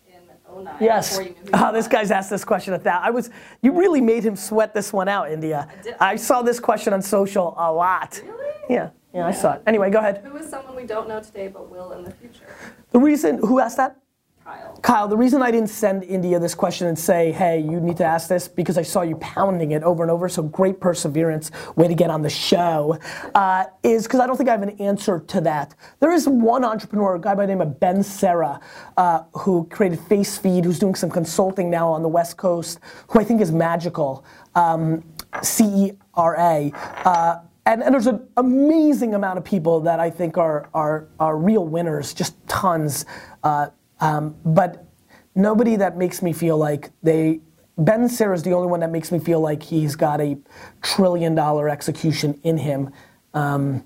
09 0.50 0.76
yes. 0.80 1.20
Oh, 1.52 1.72
this 1.72 1.88
guy's 1.88 2.10
asked 2.10 2.30
this 2.30 2.44
question 2.44 2.72
at 2.72 2.82
that. 2.84 3.02
I 3.02 3.10
was, 3.10 3.30
you 3.60 3.72
really 3.72 4.00
made 4.00 4.24
him 4.24 4.34
sweat 4.34 4.72
this 4.72 4.94
one 4.94 5.06
out, 5.06 5.30
India. 5.30 5.68
I, 6.00 6.12
I 6.12 6.16
saw 6.16 6.40
this 6.40 6.58
question 6.58 6.94
on 6.94 7.02
social 7.02 7.54
a 7.58 7.70
lot. 7.70 8.22
Really? 8.24 8.54
Yeah. 8.70 8.90
Yeah, 9.14 9.26
I 9.26 9.32
saw 9.32 9.54
it. 9.54 9.62
Anyway, 9.66 9.90
go 9.90 9.98
ahead. 9.98 10.22
Who 10.24 10.36
is 10.36 10.48
someone 10.48 10.76
we 10.76 10.84
don't 10.84 11.08
know 11.08 11.20
today 11.20 11.48
but 11.48 11.70
will 11.70 11.92
in 11.92 12.04
the 12.04 12.10
future? 12.10 12.44
The 12.90 12.98
reason, 12.98 13.38
who 13.38 13.58
asked 13.58 13.78
that? 13.78 13.96
Kyle. 14.44 14.78
Kyle, 14.80 15.08
the 15.08 15.16
reason 15.16 15.42
I 15.42 15.50
didn't 15.50 15.68
send 15.68 16.04
India 16.04 16.38
this 16.38 16.54
question 16.54 16.86
and 16.86 16.98
say, 16.98 17.32
hey, 17.32 17.58
you 17.60 17.80
need 17.80 17.98
to 17.98 18.04
ask 18.04 18.28
this, 18.28 18.48
because 18.48 18.78
I 18.78 18.82
saw 18.82 19.02
you 19.02 19.16
pounding 19.16 19.72
it 19.72 19.82
over 19.82 20.02
and 20.02 20.10
over, 20.10 20.26
so 20.28 20.42
great 20.42 20.80
perseverance, 20.80 21.50
way 21.76 21.86
to 21.86 21.94
get 21.94 22.08
on 22.08 22.22
the 22.22 22.30
show, 22.30 22.98
uh, 23.34 23.64
is 23.82 24.04
because 24.04 24.20
I 24.20 24.26
don't 24.26 24.36
think 24.38 24.48
I 24.48 24.52
have 24.52 24.62
an 24.62 24.80
answer 24.80 25.20
to 25.20 25.40
that. 25.42 25.74
There 26.00 26.12
is 26.12 26.26
one 26.26 26.64
entrepreneur, 26.64 27.16
a 27.16 27.20
guy 27.20 27.34
by 27.34 27.44
the 27.44 27.52
name 27.52 27.60
of 27.60 27.78
Ben 27.78 28.02
Cera, 28.02 28.60
uh, 28.96 29.24
who 29.32 29.66
created 29.66 29.98
FaceFeed, 30.00 30.64
who's 30.64 30.78
doing 30.78 30.94
some 30.94 31.10
consulting 31.10 31.68
now 31.68 31.90
on 31.90 32.02
the 32.02 32.08
West 32.08 32.38
Coast, 32.38 32.78
who 33.08 33.20
I 33.20 33.24
think 33.24 33.42
is 33.42 33.52
magical, 33.52 34.24
um, 34.54 35.04
C-E-R-A. 35.42 36.72
Uh, 37.04 37.40
and, 37.68 37.82
and 37.82 37.92
there's 37.92 38.06
an 38.06 38.26
amazing 38.38 39.14
amount 39.14 39.36
of 39.36 39.44
people 39.44 39.80
that 39.80 40.00
I 40.00 40.08
think 40.08 40.38
are, 40.38 40.70
are, 40.72 41.06
are 41.20 41.36
real 41.36 41.66
winners, 41.66 42.14
just 42.14 42.34
tons. 42.48 43.04
Uh, 43.44 43.68
um, 44.00 44.34
but 44.42 44.86
nobody 45.34 45.76
that 45.76 45.98
makes 45.98 46.22
me 46.22 46.32
feel 46.32 46.56
like 46.56 46.90
they. 47.02 47.40
Ben 47.76 48.08
Cera 48.08 48.34
is 48.34 48.42
the 48.42 48.54
only 48.54 48.68
one 48.68 48.80
that 48.80 48.90
makes 48.90 49.12
me 49.12 49.20
feel 49.20 49.40
like 49.40 49.62
he's 49.62 49.94
got 49.94 50.20
a 50.20 50.36
trillion 50.82 51.34
dollar 51.34 51.68
execution 51.68 52.40
in 52.42 52.56
him. 52.56 52.90
Um, 53.34 53.84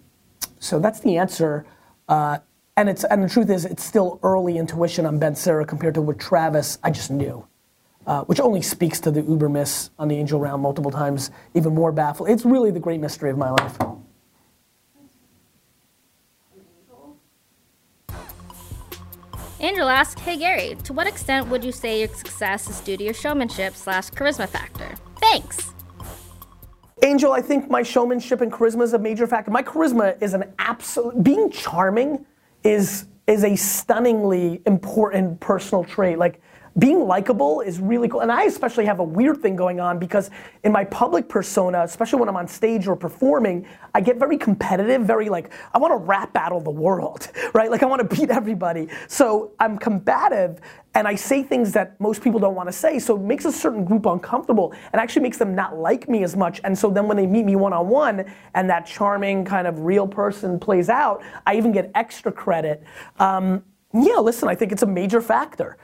so 0.60 0.78
that's 0.78 1.00
the 1.00 1.18
answer. 1.18 1.66
Uh, 2.08 2.38
and 2.76 2.88
it's 2.88 3.04
and 3.04 3.22
the 3.22 3.28
truth 3.28 3.50
is, 3.50 3.64
it's 3.64 3.84
still 3.84 4.20
early 4.22 4.56
intuition 4.58 5.04
on 5.06 5.18
Ben 5.18 5.34
Cera 5.34 5.66
compared 5.66 5.94
to 5.94 6.02
what 6.02 6.18
Travis 6.18 6.78
I 6.84 6.90
just 6.90 7.10
knew, 7.10 7.46
uh, 8.06 8.22
which 8.24 8.40
only 8.40 8.62
speaks 8.62 9.00
to 9.00 9.10
the 9.10 9.22
Uber 9.22 9.48
miss 9.48 9.90
on 9.98 10.08
the 10.08 10.16
angel 10.16 10.40
round 10.40 10.62
multiple 10.62 10.90
times, 10.90 11.30
even 11.54 11.74
more 11.74 11.92
baffled. 11.92 12.28
It's 12.28 12.44
really 12.44 12.70
the 12.70 12.80
great 12.80 13.00
mystery 13.00 13.30
of 13.30 13.38
my 13.38 13.50
life. 13.50 13.78
Angel 19.60 19.88
asks, 19.88 20.20
Hey 20.20 20.36
Gary, 20.36 20.76
to 20.82 20.92
what 20.92 21.06
extent 21.06 21.46
would 21.46 21.64
you 21.64 21.70
say 21.70 22.00
your 22.00 22.08
success 22.08 22.68
is 22.68 22.80
due 22.80 22.96
to 22.96 23.04
your 23.04 23.14
showmanship 23.14 23.76
slash 23.76 24.10
charisma 24.10 24.48
factor? 24.48 24.96
Thanks! 25.20 25.72
Angel, 27.04 27.32
I 27.32 27.40
think 27.40 27.70
my 27.70 27.82
showmanship 27.82 28.40
and 28.40 28.50
charisma 28.50 28.82
is 28.82 28.92
a 28.92 28.98
major 28.98 29.26
factor. 29.26 29.52
My 29.52 29.62
charisma 29.62 30.20
is 30.20 30.34
an 30.34 30.52
absolute 30.58 31.22
being 31.22 31.50
charming 31.50 32.26
is 32.64 33.06
is 33.28 33.44
a 33.44 33.54
stunningly 33.54 34.60
important 34.66 35.38
personal 35.38 35.84
trait. 35.84 36.18
Like 36.18 36.40
being 36.78 37.06
likable 37.06 37.60
is 37.60 37.80
really 37.80 38.08
cool. 38.08 38.20
And 38.20 38.32
I 38.32 38.44
especially 38.44 38.86
have 38.86 38.98
a 38.98 39.04
weird 39.04 39.42
thing 39.42 39.56
going 39.56 39.78
on 39.78 39.98
because 39.98 40.30
in 40.64 40.72
my 40.72 40.84
public 40.84 41.28
persona, 41.28 41.82
especially 41.82 42.20
when 42.20 42.28
I'm 42.28 42.36
on 42.36 42.48
stage 42.48 42.86
or 42.86 42.96
performing, 42.96 43.66
I 43.94 44.00
get 44.00 44.16
very 44.16 44.38
competitive, 44.38 45.02
very 45.02 45.28
like, 45.28 45.52
I 45.74 45.78
want 45.78 45.92
to 45.92 45.96
rap 45.96 46.32
battle 46.32 46.60
the 46.60 46.70
world, 46.70 47.28
right? 47.54 47.70
Like 47.70 47.82
I 47.82 47.86
want 47.86 48.08
to 48.08 48.16
beat 48.16 48.30
everybody. 48.30 48.88
So 49.06 49.52
I'm 49.60 49.76
combative 49.76 50.60
and 50.94 51.06
I 51.06 51.14
say 51.14 51.42
things 51.42 51.72
that 51.72 51.98
most 52.00 52.22
people 52.22 52.40
don't 52.40 52.54
want 52.54 52.68
to 52.68 52.72
say. 52.72 52.98
So 52.98 53.16
it 53.16 53.22
makes 53.22 53.44
a 53.44 53.52
certain 53.52 53.84
group 53.84 54.06
uncomfortable 54.06 54.74
and 54.92 55.00
actually 55.00 55.22
makes 55.22 55.38
them 55.38 55.54
not 55.54 55.76
like 55.76 56.08
me 56.08 56.22
as 56.22 56.36
much. 56.36 56.60
And 56.64 56.76
so 56.76 56.90
then 56.90 57.06
when 57.06 57.16
they 57.16 57.26
meet 57.26 57.44
me 57.44 57.56
one 57.56 57.72
on 57.72 57.88
one 57.88 58.24
and 58.54 58.68
that 58.70 58.86
charming 58.86 59.44
kind 59.44 59.66
of 59.66 59.80
real 59.80 60.06
person 60.06 60.58
plays 60.58 60.88
out, 60.88 61.22
I 61.46 61.56
even 61.56 61.72
get 61.72 61.90
extra 61.94 62.32
credit. 62.32 62.82
Um, 63.18 63.64
yeah, 63.94 64.16
listen, 64.16 64.48
I 64.48 64.54
think 64.54 64.72
it's 64.72 64.82
a 64.82 64.86
major 64.86 65.20
factor. 65.20 65.76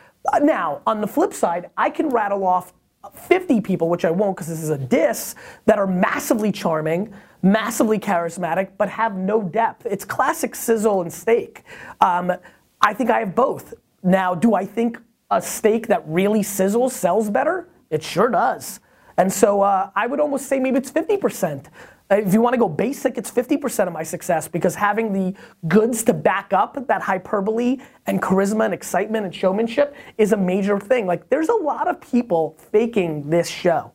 Now, 0.42 0.82
on 0.86 1.00
the 1.00 1.06
flip 1.06 1.32
side, 1.32 1.70
I 1.76 1.90
can 1.90 2.08
rattle 2.08 2.46
off 2.46 2.72
50 3.14 3.60
people, 3.60 3.88
which 3.88 4.04
I 4.04 4.10
won't 4.10 4.36
because 4.36 4.48
this 4.48 4.62
is 4.62 4.70
a 4.70 4.78
diss, 4.78 5.34
that 5.66 5.78
are 5.78 5.86
massively 5.86 6.52
charming, 6.52 7.12
massively 7.42 7.98
charismatic, 7.98 8.70
but 8.76 8.88
have 8.88 9.16
no 9.16 9.42
depth. 9.42 9.86
It's 9.86 10.04
classic 10.04 10.54
sizzle 10.54 11.02
and 11.02 11.12
steak. 11.12 11.64
Um, 12.00 12.32
I 12.80 12.94
think 12.94 13.10
I 13.10 13.20
have 13.20 13.34
both. 13.34 13.74
Now, 14.02 14.34
do 14.34 14.54
I 14.54 14.64
think 14.64 14.98
a 15.30 15.40
steak 15.40 15.86
that 15.88 16.02
really 16.06 16.40
sizzles 16.40 16.92
sells 16.92 17.30
better? 17.30 17.68
It 17.90 18.02
sure 18.02 18.28
does. 18.28 18.80
And 19.16 19.32
so 19.32 19.62
uh, 19.62 19.90
I 19.96 20.06
would 20.06 20.20
almost 20.20 20.46
say 20.46 20.60
maybe 20.60 20.78
it's 20.78 20.92
50%. 20.92 21.66
Uh, 22.10 22.16
if 22.16 22.32
you 22.32 22.40
want 22.40 22.54
to 22.54 22.58
go 22.58 22.68
basic, 22.68 23.18
it's 23.18 23.30
50% 23.30 23.86
of 23.86 23.92
my 23.92 24.02
success 24.02 24.48
because 24.48 24.74
having 24.74 25.12
the 25.12 25.34
goods 25.66 26.02
to 26.04 26.14
back 26.14 26.52
up 26.52 26.86
that 26.86 27.02
hyperbole 27.02 27.78
and 28.06 28.22
charisma 28.22 28.64
and 28.64 28.72
excitement 28.72 29.26
and 29.26 29.34
showmanship 29.34 29.94
is 30.16 30.32
a 30.32 30.36
major 30.36 30.80
thing. 30.80 31.06
Like, 31.06 31.28
there's 31.28 31.48
a 31.48 31.54
lot 31.54 31.86
of 31.86 32.00
people 32.00 32.56
faking 32.72 33.28
this 33.28 33.48
show. 33.48 33.92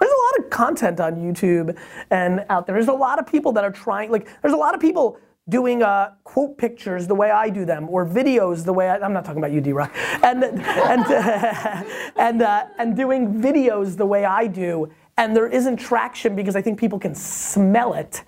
There's 0.00 0.12
a 0.12 0.38
lot 0.40 0.44
of 0.44 0.50
content 0.50 1.00
on 1.00 1.16
YouTube 1.16 1.78
and 2.10 2.44
out 2.50 2.66
there. 2.66 2.74
There's 2.74 2.88
a 2.88 2.92
lot 2.92 3.18
of 3.18 3.26
people 3.26 3.52
that 3.52 3.64
are 3.64 3.70
trying, 3.70 4.10
like, 4.10 4.28
there's 4.42 4.54
a 4.54 4.58
lot 4.58 4.74
of 4.74 4.80
people 4.80 5.18
doing 5.48 5.82
uh, 5.82 6.12
quote 6.24 6.58
pictures 6.58 7.06
the 7.06 7.14
way 7.14 7.30
I 7.30 7.48
do 7.48 7.64
them, 7.64 7.88
or 7.88 8.04
videos 8.04 8.64
the 8.64 8.72
way 8.72 8.88
I, 8.88 8.96
am 8.96 9.12
not 9.12 9.24
talking 9.24 9.38
about 9.38 9.52
you, 9.52 9.60
D-Rock, 9.60 9.92
and 10.22 10.42
and 10.44 11.06
uh, 11.06 11.84
and 12.16 12.42
uh, 12.42 12.64
and 12.78 12.96
doing 12.96 13.34
videos 13.34 13.96
the 13.96 14.06
way 14.06 14.24
I 14.24 14.48
do, 14.48 14.90
and 15.16 15.34
there 15.34 15.46
isn't 15.46 15.76
traction 15.76 16.36
because 16.36 16.56
I 16.56 16.62
think 16.62 16.78
people 16.78 16.98
can 16.98 17.14
smell 17.14 17.94
it. 17.94 18.22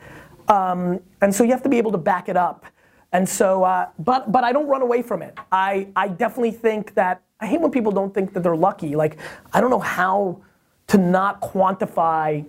Um, 0.49 1.01
and 1.21 1.35
so 1.35 1.45
you 1.45 1.51
have 1.51 1.63
to 1.63 1.69
be 1.69 1.79
able 1.79 1.93
to 1.93 1.99
back 1.99 2.29
it 2.29 2.37
up. 2.37 2.65
And 3.13 3.29
so, 3.29 3.65
uh, 3.65 3.89
but 3.99 4.31
but 4.31 4.45
I 4.45 4.53
don't 4.53 4.67
run 4.67 4.83
away 4.83 5.03
from 5.03 5.23
it. 5.23 5.39
I 5.51 5.89
I 5.97 6.09
definitely 6.09 6.51
think 6.53 6.95
that 6.95 7.23
I 7.41 7.47
hate 7.47 7.61
when 7.61 7.71
people 7.71 7.93
don't 7.93 8.13
think 8.13 8.33
that 8.35 8.43
they're 8.43 8.57
lucky. 8.57 8.97
Like 8.97 9.19
I 9.53 9.61
don't 9.61 9.71
know 9.71 9.79
how 9.79 10.43
to 10.89 10.99
not 10.99 11.41
quantify 11.41 12.45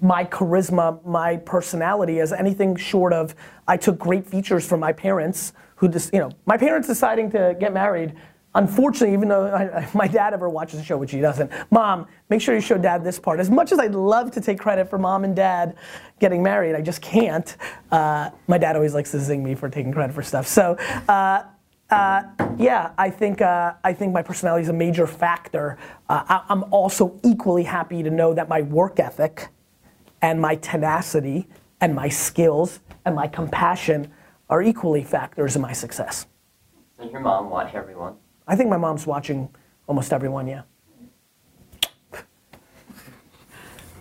my 0.00 0.24
charisma, 0.24 1.04
my 1.04 1.36
personality 1.38 2.20
as 2.20 2.32
anything 2.32 2.76
short 2.76 3.12
of 3.12 3.34
I 3.66 3.76
took 3.76 3.98
great 3.98 4.26
features 4.26 4.66
from 4.66 4.80
my 4.80 4.92
parents 4.92 5.52
who 5.76 5.88
just 5.88 6.12
you 6.14 6.20
know 6.20 6.30
my 6.46 6.56
parents 6.56 6.88
deciding 6.88 7.30
to 7.32 7.56
get 7.58 7.72
married 7.72 8.14
Unfortunately, 8.54 9.12
even 9.12 9.28
though 9.28 9.46
I, 9.46 9.88
my 9.94 10.08
dad 10.08 10.32
ever 10.32 10.48
watches 10.48 10.78
the 10.78 10.84
show, 10.84 10.96
which 10.96 11.12
he 11.12 11.20
doesn't, 11.20 11.50
mom, 11.70 12.06
make 12.30 12.40
sure 12.40 12.54
you 12.54 12.60
show 12.60 12.78
dad 12.78 13.04
this 13.04 13.18
part. 13.18 13.40
As 13.40 13.50
much 13.50 13.72
as 13.72 13.78
I'd 13.78 13.94
love 13.94 14.30
to 14.32 14.40
take 14.40 14.58
credit 14.58 14.88
for 14.88 14.98
mom 14.98 15.24
and 15.24 15.36
dad 15.36 15.76
getting 16.18 16.42
married, 16.42 16.74
I 16.74 16.80
just 16.80 17.02
can't. 17.02 17.56
Uh, 17.90 18.30
my 18.46 18.58
dad 18.58 18.74
always 18.74 18.94
likes 18.94 19.10
to 19.12 19.20
zing 19.20 19.44
me 19.44 19.54
for 19.54 19.68
taking 19.68 19.92
credit 19.92 20.14
for 20.14 20.22
stuff. 20.22 20.46
So, 20.46 20.76
uh, 21.08 21.44
uh, 21.90 22.22
yeah, 22.58 22.92
I 22.98 23.08
think 23.10 23.40
uh, 23.40 23.74
I 23.82 23.94
think 23.94 24.12
my 24.12 24.22
personality 24.22 24.62
is 24.62 24.68
a 24.68 24.74
major 24.74 25.06
factor. 25.06 25.78
Uh, 26.08 26.22
I, 26.28 26.52
am 26.52 26.64
also 26.70 27.18
equally 27.24 27.62
happy 27.62 28.02
to 28.02 28.10
know 28.10 28.34
that 28.34 28.48
my 28.48 28.60
work 28.60 29.00
ethic, 29.00 29.48
and 30.20 30.40
my 30.40 30.56
tenacity, 30.56 31.48
and 31.80 31.94
my 31.94 32.08
skills, 32.08 32.80
and 33.04 33.14
my 33.14 33.26
compassion 33.26 34.12
are 34.50 34.62
equally 34.62 35.04
factors 35.04 35.56
in 35.56 35.62
my 35.62 35.72
success. 35.72 36.26
Does 37.00 37.10
your 37.10 37.20
mom 37.20 37.48
watch 37.48 37.74
everyone? 37.74 38.16
I 38.48 38.56
think 38.56 38.70
my 38.70 38.78
mom's 38.78 39.06
watching 39.06 39.50
almost 39.86 40.12
everyone, 40.12 40.46
yeah. 40.46 40.62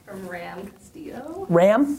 From 0.05 0.27
Ram 0.27 0.67
Castillo. 0.67 1.45
Ram? 1.49 1.97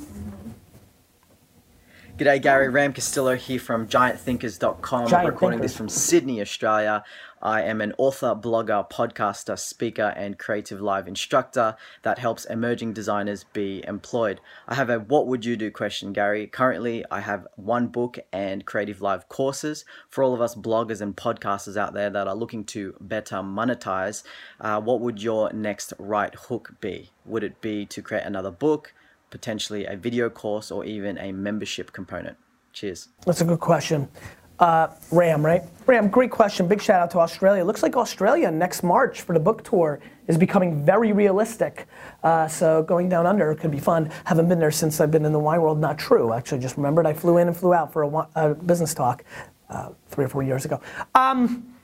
G'day, 2.17 2.41
Gary 2.43 2.69
Ram 2.69 2.95
Castillo 2.95 3.37
here 3.37 3.61
from 3.61 3.87
GiantThinkers.com. 3.87 5.09
Giant 5.09 5.15
I'm 5.15 5.33
recording 5.33 5.59
Thinkers. 5.59 5.73
this 5.73 5.77
from 5.77 5.89
Sydney, 5.91 6.41
Australia. 6.41 7.05
I 7.43 7.63
am 7.63 7.81
an 7.81 7.95
author, 7.99 8.35
blogger, 8.35 8.91
podcaster, 8.91 9.59
speaker, 9.59 10.13
and 10.17 10.39
CreativeLive 10.39 11.07
instructor 11.07 11.77
that 12.03 12.19
helps 12.19 12.45
emerging 12.45 12.93
designers 12.93 13.45
be 13.45 13.85
employed. 13.87 14.41
I 14.67 14.75
have 14.75 14.91
a 14.91 14.99
What 14.99 15.27
Would 15.27 15.45
You 15.45 15.57
Do 15.57 15.71
question, 15.71 16.13
Gary. 16.13 16.47
Currently, 16.47 17.05
I 17.11 17.21
have 17.21 17.47
one 17.57 17.89
book 17.89 18.19
and 18.33 18.67
CreativeLive 18.67 19.29
courses 19.29 19.85
for 20.09 20.25
all 20.25 20.35
of 20.35 20.41
us 20.41 20.55
bloggers 20.55 21.01
and 21.01 21.17
podcasters 21.17 21.77
out 21.77 21.95
there 21.95 22.11
that 22.11 22.29
are 22.29 22.37
looking 22.37 22.65
to 22.65 22.95
better 23.01 23.37
monetize. 23.37 24.23
Uh, 24.61 24.81
what 24.81 25.01
would 25.01 25.23
your 25.23 25.53
next 25.53 25.93
right 25.99 26.35
hook 26.35 26.75
be? 26.81 27.11
Would 27.25 27.45
it 27.45 27.61
be 27.61 27.87
to 27.87 28.03
create 28.03 28.25
another 28.25 28.51
book? 28.51 28.93
potentially 29.31 29.85
a 29.85 29.97
video 29.97 30.31
course 30.31 30.71
or 30.71 30.85
even 30.85 31.19
a 31.19 31.33
membership 31.33 31.93
component? 31.93 32.37
Cheers. 32.73 33.09
That's 33.25 33.41
a 33.41 33.45
good 33.45 33.61
question. 33.61 34.09
Uh, 34.59 34.89
Ram, 35.13 35.45
right? 35.45 35.63
Ram, 35.87 36.09
great 36.09 36.31
question. 36.31 36.67
Big 36.67 36.83
shout 36.83 37.01
out 37.01 37.11
to 37.13 37.19
Australia. 37.19 37.65
Looks 37.65 37.83
like 37.83 37.97
Australia 37.97 38.51
next 38.51 38.83
March 38.83 39.23
for 39.23 39.33
the 39.33 39.41
book 39.41 39.63
tour 39.63 40.01
is 40.27 40.37
becoming 40.37 40.85
very 40.85 41.13
realistic. 41.13 41.87
Uh, 42.23 42.49
so 42.49 42.83
going 42.83 43.09
down 43.09 43.27
under 43.27 43.55
could 43.55 43.71
be 43.71 43.79
fun. 43.79 44.11
Haven't 44.25 44.49
been 44.49 44.59
there 44.59 44.71
since 44.71 45.01
I've 45.01 45.11
been 45.11 45.25
in 45.25 45.33
the 45.33 45.39
wine 45.39 45.63
world. 45.63 45.81
Not 45.81 45.99
true. 45.99 46.33
Actually, 46.33 46.61
just 46.61 46.77
remembered 46.77 47.07
I 47.07 47.13
flew 47.13 47.39
in 47.39 47.49
and 47.49 47.57
flew 47.57 47.73
out 47.73 47.93
for 47.93 48.03
a, 48.03 48.29
a 48.35 48.55
business 48.55 48.95
talk 48.95 49.25
uh, 49.71 49.91
three 50.09 50.25
or 50.25 50.29
four 50.29 50.43
years 50.43 50.65
ago. 50.65 50.81
Um, 51.15 51.75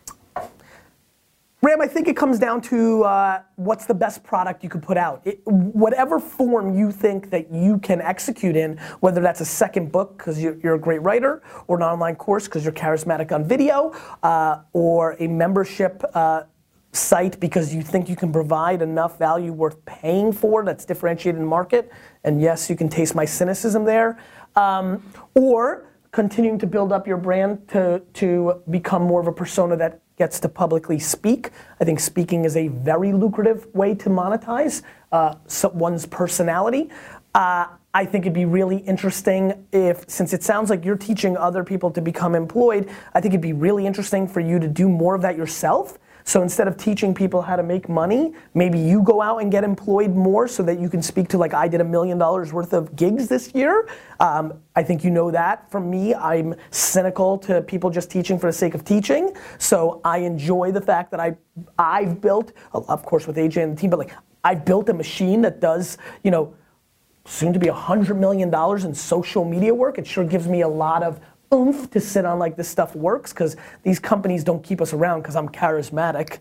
Ram, 1.64 1.80
I 1.80 1.86
think 1.86 2.08
it 2.08 2.16
comes 2.16 2.38
down 2.38 2.60
to 2.62 3.04
uh, 3.04 3.40
what's 3.56 3.86
the 3.86 3.94
best 3.94 4.22
product 4.22 4.62
you 4.62 4.68
could 4.68 4.82
put 4.82 4.98
out. 4.98 5.22
It, 5.24 5.40
whatever 5.46 6.20
form 6.20 6.76
you 6.76 6.92
think 6.92 7.30
that 7.30 7.50
you 7.50 7.78
can 7.78 8.02
execute 8.02 8.54
in, 8.54 8.76
whether 9.00 9.22
that's 9.22 9.40
a 9.40 9.46
second 9.46 9.90
book 9.90 10.18
because 10.18 10.42
you're, 10.42 10.58
you're, 10.58 10.74
a 10.74 10.78
great 10.78 11.00
writer, 11.00 11.42
or 11.66 11.78
an 11.78 11.82
online 11.82 12.16
course 12.16 12.44
because 12.44 12.64
you're 12.64 12.72
charismatic 12.74 13.32
on 13.32 13.48
video, 13.48 13.94
uh, 14.22 14.60
or 14.74 15.16
a 15.20 15.26
membership 15.26 16.04
uh, 16.12 16.42
site 16.92 17.40
because 17.40 17.74
you 17.74 17.80
think 17.80 18.10
you 18.10 18.16
can 18.16 18.30
provide 18.30 18.82
enough 18.82 19.18
value 19.18 19.50
worth 19.50 19.82
paying 19.86 20.32
for 20.32 20.66
that's 20.66 20.84
differentiated 20.84 21.40
in 21.40 21.46
market. 21.46 21.90
And 22.24 22.42
yes, 22.42 22.68
you 22.68 22.76
can 22.76 22.90
taste 22.90 23.14
my 23.14 23.24
cynicism 23.24 23.86
there. 23.86 24.18
Um, 24.54 25.02
or 25.34 25.86
continuing 26.10 26.58
to 26.58 26.66
build 26.66 26.92
up 26.92 27.06
your 27.06 27.16
brand 27.16 27.66
to, 27.68 28.02
to 28.12 28.62
become 28.68 29.02
more 29.02 29.20
of 29.20 29.26
a 29.28 29.32
persona 29.32 29.76
that 29.76 30.03
gets 30.16 30.38
to 30.40 30.48
publicly 30.48 30.98
speak. 30.98 31.50
I 31.80 31.84
think 31.84 32.00
speaking 32.00 32.44
is 32.44 32.56
a 32.56 32.68
very 32.68 33.12
lucrative 33.12 33.66
way 33.74 33.94
to 33.96 34.08
monetize 34.08 34.82
uh, 35.12 35.34
one's 35.72 36.06
personality. 36.06 36.90
Uh, 37.34 37.66
I 37.92 38.04
think 38.04 38.24
it'd 38.24 38.32
be 38.32 38.44
really 38.44 38.78
interesting 38.78 39.66
if, 39.72 40.08
since 40.08 40.32
it 40.32 40.42
sounds 40.42 40.70
like 40.70 40.84
you're 40.84 40.96
teaching 40.96 41.36
other 41.36 41.62
people 41.62 41.90
to 41.92 42.00
become 42.00 42.34
employed, 42.34 42.88
I 43.12 43.20
think 43.20 43.34
it'd 43.34 43.40
be 43.40 43.52
really 43.52 43.86
interesting 43.86 44.26
for 44.26 44.40
you 44.40 44.58
to 44.58 44.68
do 44.68 44.88
more 44.88 45.14
of 45.14 45.22
that 45.22 45.36
yourself. 45.36 45.98
So 46.26 46.42
instead 46.42 46.66
of 46.66 46.78
teaching 46.78 47.14
people 47.14 47.42
how 47.42 47.54
to 47.54 47.62
make 47.62 47.88
money, 47.88 48.32
maybe 48.54 48.78
you 48.78 49.02
go 49.02 49.20
out 49.20 49.42
and 49.42 49.52
get 49.52 49.62
employed 49.62 50.14
more 50.14 50.48
so 50.48 50.62
that 50.62 50.80
you 50.80 50.88
can 50.88 51.02
speak 51.02 51.28
to 51.28 51.38
like 51.38 51.52
I 51.52 51.68
did 51.68 51.82
a 51.82 51.84
million 51.84 52.16
dollars 52.16 52.52
worth 52.52 52.72
of 52.72 52.96
gigs 52.96 53.28
this 53.28 53.54
year. 53.54 53.88
Um, 54.20 54.54
I 54.74 54.82
think 54.82 55.04
you 55.04 55.10
know 55.10 55.30
that 55.30 55.70
from 55.70 55.90
me. 55.90 56.14
I'm 56.14 56.54
cynical 56.70 57.36
to 57.40 57.60
people 57.60 57.90
just 57.90 58.10
teaching 58.10 58.38
for 58.38 58.46
the 58.46 58.54
sake 58.54 58.74
of 58.74 58.84
teaching. 58.84 59.36
So 59.58 60.00
I 60.02 60.18
enjoy 60.18 60.72
the 60.72 60.80
fact 60.80 61.10
that 61.10 61.20
I 61.20 61.36
I've 61.78 62.22
built, 62.22 62.52
of 62.72 63.04
course 63.04 63.26
with 63.26 63.36
AJ 63.36 63.62
and 63.62 63.76
the 63.76 63.80
team, 63.80 63.90
but 63.90 63.98
like 63.98 64.14
I've 64.42 64.64
built 64.64 64.88
a 64.88 64.94
machine 64.94 65.42
that 65.42 65.60
does, 65.60 65.98
you 66.22 66.30
know, 66.30 66.54
soon 67.26 67.52
to 67.52 67.58
be 67.58 67.68
$100 67.68 68.16
million 68.16 68.52
in 68.86 68.94
social 68.94 69.44
media 69.44 69.74
work. 69.74 69.98
It 69.98 70.06
sure 70.06 70.24
gives 70.24 70.46
me 70.46 70.60
a 70.60 70.68
lot 70.68 71.02
of 71.02 71.20
oomph 71.52 71.90
to 71.90 72.00
sit 72.00 72.24
on 72.24 72.38
like 72.38 72.56
this 72.56 72.68
stuff 72.68 72.94
works 72.94 73.32
because 73.32 73.56
these 73.82 73.98
companies 73.98 74.44
don't 74.44 74.62
keep 74.62 74.80
us 74.80 74.92
around 74.92 75.22
because 75.22 75.36
I'm 75.36 75.48
charismatic. 75.48 76.38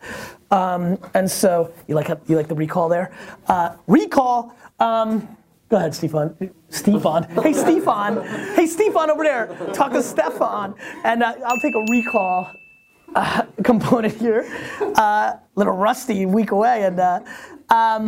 Um, 0.51 0.97
and 1.13 1.29
so, 1.29 1.73
you 1.87 1.95
like, 1.95 2.09
you 2.27 2.35
like 2.35 2.47
the 2.47 2.55
recall 2.55 2.89
there? 2.89 3.11
Uh, 3.47 3.75
recall, 3.87 4.55
um, 4.79 5.37
go 5.69 5.77
ahead, 5.77 5.93
Stefan. 5.95 6.35
Stefan. 6.69 7.23
Hey, 7.41 7.53
Stefan. 7.53 8.23
Hey, 8.55 8.67
Stefan 8.67 9.09
over 9.09 9.23
there. 9.23 9.47
Talk 9.73 9.91
to 9.93 10.03
Stefan. 10.03 10.75
And 11.03 11.23
uh, 11.23 11.33
I'll 11.45 11.59
take 11.59 11.75
a 11.75 11.85
recall 11.89 12.51
uh, 13.15 13.43
component 13.63 14.15
here. 14.15 14.41
A 14.81 15.39
little 15.55 15.73
rusty, 15.73 16.25
week 16.25 16.51
away. 16.51 16.83
And 16.83 16.99
uh, 16.99 17.19
um, 17.69 18.07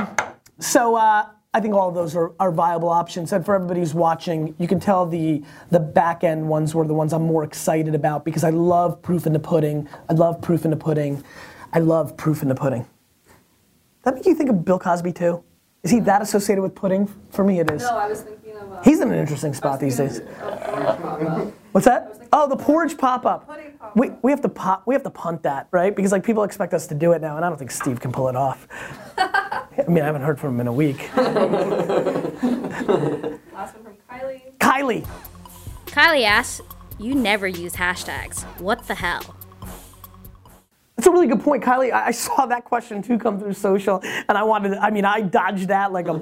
so, 0.59 0.95
uh, 0.95 1.27
I 1.55 1.61
think 1.61 1.73
all 1.73 1.87
of 1.87 1.95
those 1.95 2.17
are, 2.17 2.33
are 2.37 2.51
viable 2.51 2.89
options. 2.89 3.31
And 3.31 3.45
for 3.45 3.55
everybody 3.55 3.79
who's 3.79 3.93
watching, 3.93 4.53
you 4.59 4.67
can 4.67 4.77
tell 4.77 5.05
the 5.05 5.41
the 5.71 5.79
back 5.79 6.25
end 6.25 6.49
ones 6.49 6.75
were 6.75 6.85
the 6.85 6.93
ones 6.93 7.13
I'm 7.13 7.21
more 7.23 7.45
excited 7.45 7.95
about 7.95 8.25
because 8.25 8.43
I 8.43 8.49
love 8.49 9.01
proof 9.01 9.25
in 9.25 9.31
the 9.31 9.39
pudding. 9.39 9.87
I 10.09 10.13
love 10.13 10.41
proof 10.41 10.65
in 10.65 10.71
the 10.71 10.75
pudding. 10.75 11.23
I 11.71 11.79
love 11.79 12.17
proof 12.17 12.41
in 12.41 12.49
the 12.49 12.55
pudding. 12.55 12.85
That 14.03 14.15
make 14.15 14.25
you 14.25 14.35
think 14.35 14.49
of 14.49 14.65
Bill 14.65 14.77
Cosby 14.77 15.13
too? 15.13 15.45
Is 15.81 15.91
he 15.91 16.01
that 16.01 16.21
associated 16.21 16.61
with 16.61 16.75
pudding? 16.75 17.07
For 17.29 17.45
me, 17.45 17.61
it 17.61 17.71
is. 17.71 17.83
No, 17.83 17.99
I 17.99 18.07
was 18.09 18.23
thinking 18.23 18.57
of. 18.57 18.73
Uh, 18.73 18.81
He's 18.81 18.99
in 18.99 19.09
an 19.09 19.17
interesting 19.17 19.53
spot 19.53 19.79
these 19.79 19.95
days. 19.95 20.19
What's 21.71 21.85
that? 21.85 22.27
Oh, 22.33 22.49
the 22.49 22.57
porridge 22.57 22.97
pop 22.97 23.25
up. 23.25 23.47
Pop-up. 23.47 23.95
We, 23.95 24.09
we 24.23 24.31
have 24.31 24.41
to 24.41 24.49
pop. 24.49 24.83
We 24.85 24.93
have 24.93 25.03
to 25.03 25.09
punt 25.09 25.43
that, 25.43 25.69
right? 25.71 25.95
Because 25.95 26.11
like 26.11 26.25
people 26.25 26.43
expect 26.43 26.73
us 26.73 26.85
to 26.87 26.95
do 26.95 27.13
it 27.13 27.21
now, 27.21 27.37
and 27.37 27.45
I 27.45 27.49
don't 27.49 27.57
think 27.57 27.71
Steve 27.71 28.01
can 28.01 28.11
pull 28.11 28.27
it 28.27 28.35
off. 28.35 28.67
I 29.77 29.89
mean, 29.89 30.03
I 30.03 30.05
haven't 30.05 30.21
heard 30.21 30.39
from 30.39 30.55
him 30.55 30.61
in 30.61 30.67
a 30.67 30.73
week. 30.73 31.09
Last 31.17 31.35
one 33.75 33.83
from 33.83 33.97
Kylie. 34.09 34.41
Kylie, 34.59 35.07
Kylie 35.87 36.25
asks, 36.25 36.61
You 36.97 37.13
never 37.15 37.47
use 37.47 37.73
hashtags. 37.73 38.43
What 38.59 38.87
the 38.87 38.95
hell? 38.95 39.35
That's 40.95 41.07
a 41.07 41.11
really 41.11 41.27
good 41.27 41.41
point, 41.41 41.61
Kylie. 41.61 41.91
I, 41.91 42.07
I 42.07 42.11
saw 42.11 42.45
that 42.45 42.63
question 42.63 43.01
too 43.01 43.17
come 43.17 43.37
through 43.37 43.53
social, 43.53 43.99
and 44.03 44.37
I 44.37 44.43
wanted. 44.43 44.69
To, 44.69 44.79
I 44.81 44.91
mean, 44.91 45.03
I 45.03 45.19
dodged 45.19 45.67
that 45.67 45.91
like 45.91 46.07
a, 46.07 46.13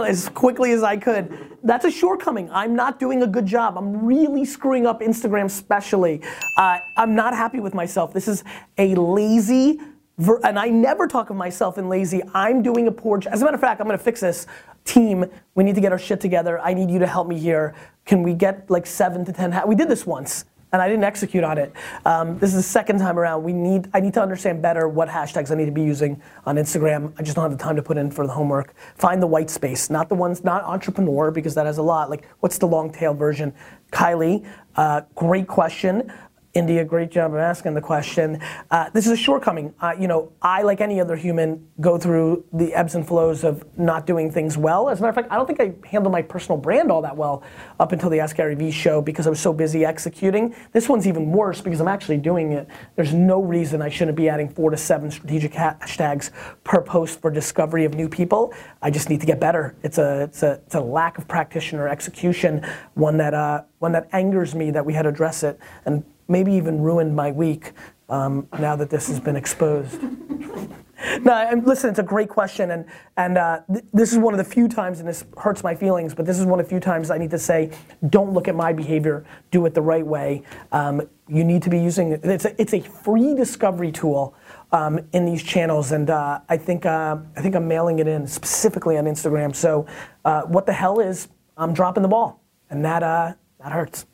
as 0.06 0.28
quickly 0.28 0.70
as 0.72 0.84
I 0.84 0.96
could. 0.96 1.36
That's 1.64 1.84
a 1.84 1.90
shortcoming. 1.90 2.48
I'm 2.50 2.76
not 2.76 3.00
doing 3.00 3.22
a 3.24 3.26
good 3.26 3.46
job. 3.46 3.76
I'm 3.76 4.04
really 4.04 4.44
screwing 4.44 4.86
up 4.86 5.00
Instagram, 5.00 5.46
especially. 5.46 6.22
Uh, 6.56 6.78
I'm 6.96 7.16
not 7.16 7.34
happy 7.34 7.58
with 7.58 7.74
myself. 7.74 8.12
This 8.12 8.28
is 8.28 8.44
a 8.78 8.94
lazy. 8.94 9.80
And 10.18 10.58
I 10.58 10.68
never 10.68 11.06
talk 11.06 11.30
of 11.30 11.36
myself 11.36 11.78
in 11.78 11.88
lazy. 11.88 12.22
I'm 12.34 12.62
doing 12.62 12.86
a 12.86 12.92
poor 12.92 13.18
job. 13.18 13.32
As 13.32 13.42
a 13.42 13.44
matter 13.44 13.54
of 13.54 13.60
fact, 13.60 13.80
I'm 13.80 13.86
going 13.86 13.98
to 13.98 14.04
fix 14.04 14.20
this. 14.20 14.46
Team, 14.84 15.24
we 15.54 15.62
need 15.62 15.76
to 15.76 15.80
get 15.80 15.92
our 15.92 15.98
shit 15.98 16.20
together. 16.20 16.58
I 16.60 16.74
need 16.74 16.90
you 16.90 16.98
to 16.98 17.06
help 17.06 17.28
me 17.28 17.38
here. 17.38 17.74
Can 18.04 18.22
we 18.22 18.34
get 18.34 18.68
like 18.68 18.84
seven 18.84 19.24
to 19.24 19.32
ten? 19.32 19.56
We 19.66 19.76
did 19.76 19.88
this 19.88 20.04
once 20.04 20.44
and 20.72 20.80
I 20.80 20.88
didn't 20.88 21.04
execute 21.04 21.44
on 21.44 21.58
it. 21.58 21.72
Um, 22.04 22.38
this 22.38 22.50
is 22.50 22.56
the 22.56 22.62
second 22.62 22.98
time 22.98 23.18
around. 23.18 23.42
We 23.42 23.52
need, 23.52 23.90
I 23.92 24.00
need 24.00 24.14
to 24.14 24.22
understand 24.22 24.62
better 24.62 24.88
what 24.88 25.08
hashtags 25.08 25.50
I 25.50 25.54
need 25.54 25.66
to 25.66 25.72
be 25.72 25.82
using 25.82 26.20
on 26.46 26.56
Instagram. 26.56 27.12
I 27.18 27.22
just 27.22 27.36
don't 27.36 27.48
have 27.48 27.56
the 27.56 27.62
time 27.62 27.76
to 27.76 27.82
put 27.82 27.98
in 27.98 28.10
for 28.10 28.26
the 28.26 28.32
homework. 28.32 28.74
Find 28.96 29.22
the 29.22 29.26
white 29.26 29.50
space, 29.50 29.90
not 29.90 30.08
the 30.08 30.14
ones, 30.14 30.44
not 30.44 30.64
entrepreneur 30.64 31.30
because 31.30 31.54
that 31.54 31.66
has 31.66 31.78
a 31.78 31.82
lot. 31.82 32.08
Like, 32.08 32.26
what's 32.40 32.56
the 32.58 32.66
long 32.66 32.90
tail 32.90 33.12
version? 33.12 33.52
Kylie, 33.92 34.46
uh, 34.76 35.02
great 35.14 35.46
question. 35.46 36.10
India, 36.54 36.84
great 36.84 37.10
job 37.10 37.32
of 37.32 37.38
asking 37.38 37.72
the 37.72 37.80
question. 37.80 38.38
Uh, 38.70 38.90
this 38.90 39.06
is 39.06 39.12
a 39.12 39.16
shortcoming. 39.16 39.72
Uh, 39.80 39.94
you 39.98 40.06
know, 40.06 40.30
I, 40.42 40.60
like 40.60 40.82
any 40.82 41.00
other 41.00 41.16
human, 41.16 41.66
go 41.80 41.96
through 41.96 42.44
the 42.52 42.74
ebbs 42.74 42.94
and 42.94 43.08
flows 43.08 43.42
of 43.42 43.64
not 43.78 44.06
doing 44.06 44.30
things 44.30 44.58
well. 44.58 44.90
As 44.90 44.98
a 44.98 45.02
matter 45.02 45.08
of 45.08 45.14
fact, 45.14 45.32
I 45.32 45.36
don't 45.36 45.46
think 45.46 45.60
I 45.60 45.88
handled 45.88 46.12
my 46.12 46.20
personal 46.20 46.58
brand 46.58 46.92
all 46.92 47.00
that 47.02 47.16
well 47.16 47.42
up 47.80 47.92
until 47.92 48.10
the 48.10 48.20
Ask 48.20 48.36
Gary 48.36 48.54
Vee 48.54 48.70
show 48.70 49.00
because 49.00 49.26
I 49.26 49.30
was 49.30 49.40
so 49.40 49.54
busy 49.54 49.86
executing. 49.86 50.54
This 50.72 50.90
one's 50.90 51.06
even 51.06 51.32
worse 51.32 51.62
because 51.62 51.80
I'm 51.80 51.88
actually 51.88 52.18
doing 52.18 52.52
it. 52.52 52.68
There's 52.96 53.14
no 53.14 53.40
reason 53.40 53.80
I 53.80 53.88
shouldn't 53.88 54.18
be 54.18 54.28
adding 54.28 54.50
four 54.50 54.68
to 54.70 54.76
seven 54.76 55.10
strategic 55.10 55.52
hashtags 55.52 56.32
per 56.64 56.82
post 56.82 57.22
for 57.22 57.30
discovery 57.30 57.86
of 57.86 57.94
new 57.94 58.10
people. 58.10 58.52
I 58.82 58.90
just 58.90 59.08
need 59.08 59.20
to 59.20 59.26
get 59.26 59.40
better. 59.40 59.74
It's 59.82 59.96
a, 59.96 60.24
it's 60.24 60.42
a, 60.42 60.60
it's 60.66 60.74
a 60.74 60.80
lack 60.80 61.16
of 61.16 61.26
practitioner 61.26 61.88
execution, 61.88 62.66
one 62.92 63.16
that, 63.16 63.32
uh, 63.32 63.62
one 63.78 63.92
that 63.92 64.08
angers 64.12 64.54
me 64.54 64.70
that 64.70 64.84
we 64.84 64.92
had 64.92 65.02
to 65.02 65.08
address 65.08 65.42
it. 65.42 65.58
And 65.86 66.04
maybe 66.28 66.52
even 66.52 66.80
ruined 66.80 67.14
my 67.14 67.30
week 67.30 67.72
um, 68.08 68.46
now 68.58 68.76
that 68.76 68.90
this 68.90 69.08
has 69.08 69.20
been 69.20 69.36
exposed. 69.36 70.00
no, 71.20 71.62
listen, 71.64 71.90
it's 71.90 71.98
a 71.98 72.02
great 72.02 72.28
question, 72.28 72.70
and 72.70 72.84
and 73.16 73.38
uh, 73.38 73.60
th- 73.72 73.84
this 73.92 74.12
is 74.12 74.18
one 74.18 74.34
of 74.34 74.38
the 74.38 74.44
few 74.44 74.68
times, 74.68 75.00
and 75.00 75.08
this 75.08 75.24
hurts 75.38 75.62
my 75.62 75.74
feelings, 75.74 76.14
but 76.14 76.26
this 76.26 76.38
is 76.38 76.46
one 76.46 76.60
of 76.60 76.66
the 76.66 76.70
few 76.70 76.80
times 76.80 77.10
I 77.10 77.18
need 77.18 77.30
to 77.30 77.38
say, 77.38 77.70
don't 78.10 78.32
look 78.32 78.48
at 78.48 78.54
my 78.54 78.72
behavior, 78.72 79.24
do 79.50 79.64
it 79.66 79.74
the 79.74 79.82
right 79.82 80.06
way. 80.06 80.42
Um, 80.70 81.08
you 81.28 81.44
need 81.44 81.62
to 81.62 81.70
be 81.70 81.78
using 81.78 82.12
it's 82.12 82.44
a, 82.44 82.60
it's 82.60 82.74
a 82.74 82.80
free 82.80 83.34
discovery 83.34 83.92
tool. 83.92 84.34
Um, 84.74 85.00
in 85.12 85.26
these 85.26 85.42
channels, 85.42 85.92
and 85.92 86.08
uh, 86.08 86.40
I 86.48 86.56
think 86.56 86.86
uh, 86.86 87.18
I 87.36 87.42
think 87.42 87.54
I'm 87.54 87.68
mailing 87.68 87.98
it 87.98 88.08
in 88.08 88.26
specifically 88.26 88.96
on 88.96 89.04
Instagram. 89.04 89.54
So, 89.54 89.84
uh, 90.24 90.44
what 90.44 90.64
the 90.64 90.72
hell 90.72 90.98
is 90.98 91.28
I'm 91.58 91.74
dropping 91.74 92.02
the 92.02 92.08
ball, 92.08 92.42
and 92.70 92.82
that 92.82 93.02
uh, 93.02 93.34
that 93.60 93.72
hurts. 93.72 94.06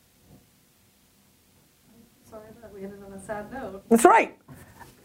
Sorry 2.29 2.43
that 2.61 2.73
we 2.73 2.83
ended 2.83 3.01
on 3.05 3.13
a 3.13 3.18
sad 3.29 3.53
note. 3.53 3.83
That's 3.89 4.05
right. 4.05 4.35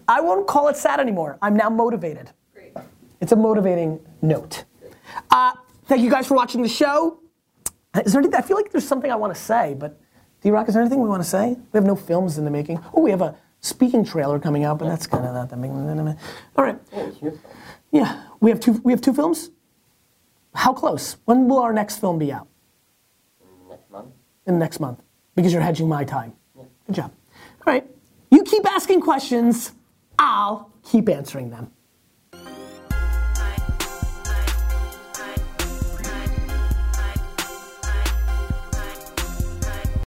I 0.09 0.21
won't 0.21 0.47
call 0.47 0.69
it 0.69 0.77
sad 0.77 0.99
anymore. 0.99 1.39
I'm 1.43 1.57
now 1.57 1.69
motivated. 1.69 2.31
Great. 2.55 2.73
It's 3.21 3.33
a 3.33 3.37
motivating 3.37 4.01
note. 4.23 4.65
Uh, 5.31 5.53
thank 5.87 6.01
you 6.03 6.11
guys 6.11 6.27
for 6.27 6.35
watching 6.35 6.63
the 6.63 6.69
show. 6.69 7.21
Is 8.05 8.13
there 8.13 8.21
anything, 8.23 8.39
I 8.39 8.43
feel 8.43 8.57
like 8.57 8.73
there's 8.73 8.89
something 8.89 9.11
I 9.11 9.15
want 9.17 9.35
to 9.35 9.41
say, 9.41 9.75
but 9.79 10.01
D 10.41 10.51
Rock, 10.51 10.69
is 10.69 10.75
there 10.75 10.83
anything 10.83 11.03
we 11.03 11.09
want 11.09 11.23
to 11.23 11.29
say? 11.29 11.57
We 11.73 11.77
have 11.77 11.85
no 11.85 11.95
films 11.95 12.39
in 12.39 12.45
the 12.47 12.51
making. 12.51 12.83
Oh, 12.95 13.03
we 13.03 13.11
have 13.11 13.21
a 13.21 13.37
speaking 13.61 14.05
trailer 14.05 14.39
coming 14.39 14.65
out, 14.65 14.79
but 14.79 14.89
that's 14.89 15.07
kind 15.07 15.27
of 15.27 15.35
not 15.35 15.51
that 15.51 15.61
big. 15.61 15.71
All 16.57 16.65
right. 16.65 16.79
Yeah, 17.93 18.23
we 18.41 18.51
have 18.51 18.59
two. 18.59 18.73
We 18.85 18.93
have 18.93 19.01
two 19.01 19.15
films. 19.15 19.51
How 20.55 20.73
close? 20.73 21.17
When 21.27 21.47
will 21.49 21.59
our 21.61 21.73
next 21.73 21.99
film 21.99 22.19
be 22.19 22.33
out? 22.33 22.49
Next 23.69 23.91
month. 23.91 24.09
in 24.47 24.55
the 24.55 24.61
next 24.61 24.81
month 24.81 25.01
because 25.37 25.53
you're 25.53 25.63
hedging 25.63 25.89
my 25.89 26.05
time. 26.05 26.33
Yeah. 26.57 26.65
Good 26.87 26.97
job. 26.97 27.13
All 27.67 27.73
right. 27.73 27.94
You 28.35 28.43
keep 28.43 28.69
asking 28.69 29.01
questions, 29.01 29.71
I'll 30.19 30.73
keep 30.83 31.09
answering 31.09 31.51
them. 31.51 31.71